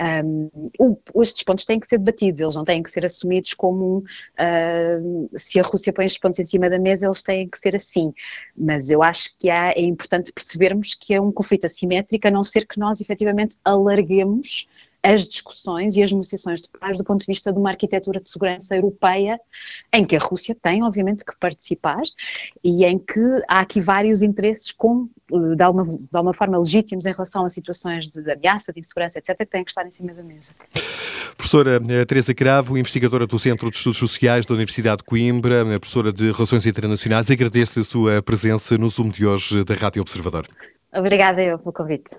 Um, 0.00 0.98
estes 1.20 1.42
pontos 1.42 1.64
têm 1.64 1.80
que 1.80 1.86
ser 1.86 1.98
debatidos, 1.98 2.40
eles 2.40 2.54
não 2.54 2.64
têm 2.64 2.82
que 2.82 2.90
ser 2.90 3.04
assumidos 3.04 3.54
como 3.54 3.98
uh, 3.98 5.38
se 5.38 5.60
a 5.60 5.62
Rússia 5.62 5.92
põe 5.92 6.04
estes 6.04 6.20
pontos 6.20 6.40
em 6.40 6.44
cima 6.44 6.68
da 6.68 6.78
mesa, 6.78 7.06
eles 7.06 7.22
têm 7.22 7.48
que 7.48 7.58
ser 7.58 7.76
assim. 7.76 8.12
Mas 8.56 8.90
eu 8.90 9.02
acho 9.02 9.36
que 9.38 9.50
há, 9.50 9.70
é 9.70 9.80
importante 9.80 10.32
percebermos 10.32 10.94
que 10.94 11.14
é 11.14 11.20
um 11.20 11.32
conflito 11.32 11.66
assimétrico, 11.66 12.28
a 12.28 12.30
não 12.30 12.44
ser 12.44 12.66
que 12.66 12.78
nós 12.78 13.00
efetivamente 13.00 13.56
alarguemos 13.64 14.68
as 15.02 15.26
discussões 15.26 15.96
e 15.96 16.02
as 16.02 16.12
negociações 16.12 16.62
de 16.62 16.68
paz 16.78 16.96
do 16.96 17.04
ponto 17.04 17.20
de 17.20 17.26
vista 17.26 17.52
de 17.52 17.58
uma 17.58 17.70
arquitetura 17.70 18.20
de 18.20 18.28
segurança 18.28 18.74
europeia, 18.76 19.38
em 19.92 20.04
que 20.04 20.14
a 20.14 20.18
Rússia 20.18 20.56
tem, 20.60 20.82
obviamente, 20.82 21.24
que 21.24 21.36
participar 21.38 22.02
e 22.62 22.84
em 22.84 22.98
que 22.98 23.20
há 23.48 23.60
aqui 23.60 23.80
vários 23.80 24.22
interesses 24.22 24.70
com, 24.70 25.08
eh, 25.32 25.56
de 25.56 25.62
alguma, 25.62 25.86
de 25.86 26.08
alguma 26.12 26.32
forma 26.32 26.56
legítimos 26.56 27.04
em 27.04 27.12
relação 27.12 27.44
a 27.44 27.50
situações 27.50 28.08
de 28.08 28.30
ameaça, 28.30 28.72
de 28.72 28.78
insegurança, 28.78 29.18
etc., 29.18 29.36
que 29.36 29.46
têm 29.46 29.64
que 29.64 29.70
estar 29.70 29.84
em 29.84 29.90
cima 29.90 30.14
da 30.14 30.22
mesa. 30.22 30.52
Professora 31.36 31.80
eh, 31.88 32.04
Teresa 32.04 32.32
Cravo, 32.32 32.78
investigadora 32.78 33.26
do 33.26 33.38
Centro 33.38 33.70
de 33.70 33.76
Estudos 33.76 33.98
Sociais 33.98 34.46
da 34.46 34.54
Universidade 34.54 34.98
de 34.98 35.04
Coimbra, 35.04 35.66
eh, 35.66 35.78
professora 35.78 36.12
de 36.12 36.30
Relações 36.30 36.64
Internacionais, 36.64 37.28
agradeço 37.28 37.80
a 37.80 37.84
sua 37.84 38.22
presença 38.22 38.78
no 38.78 38.88
Zoom 38.88 39.08
de 39.08 39.26
hoje 39.26 39.64
da 39.64 39.74
Rádio 39.74 40.00
Observador. 40.00 40.46
Obrigada 40.94 41.42
eu 41.42 41.58
pelo 41.58 41.72
convite. 41.72 42.10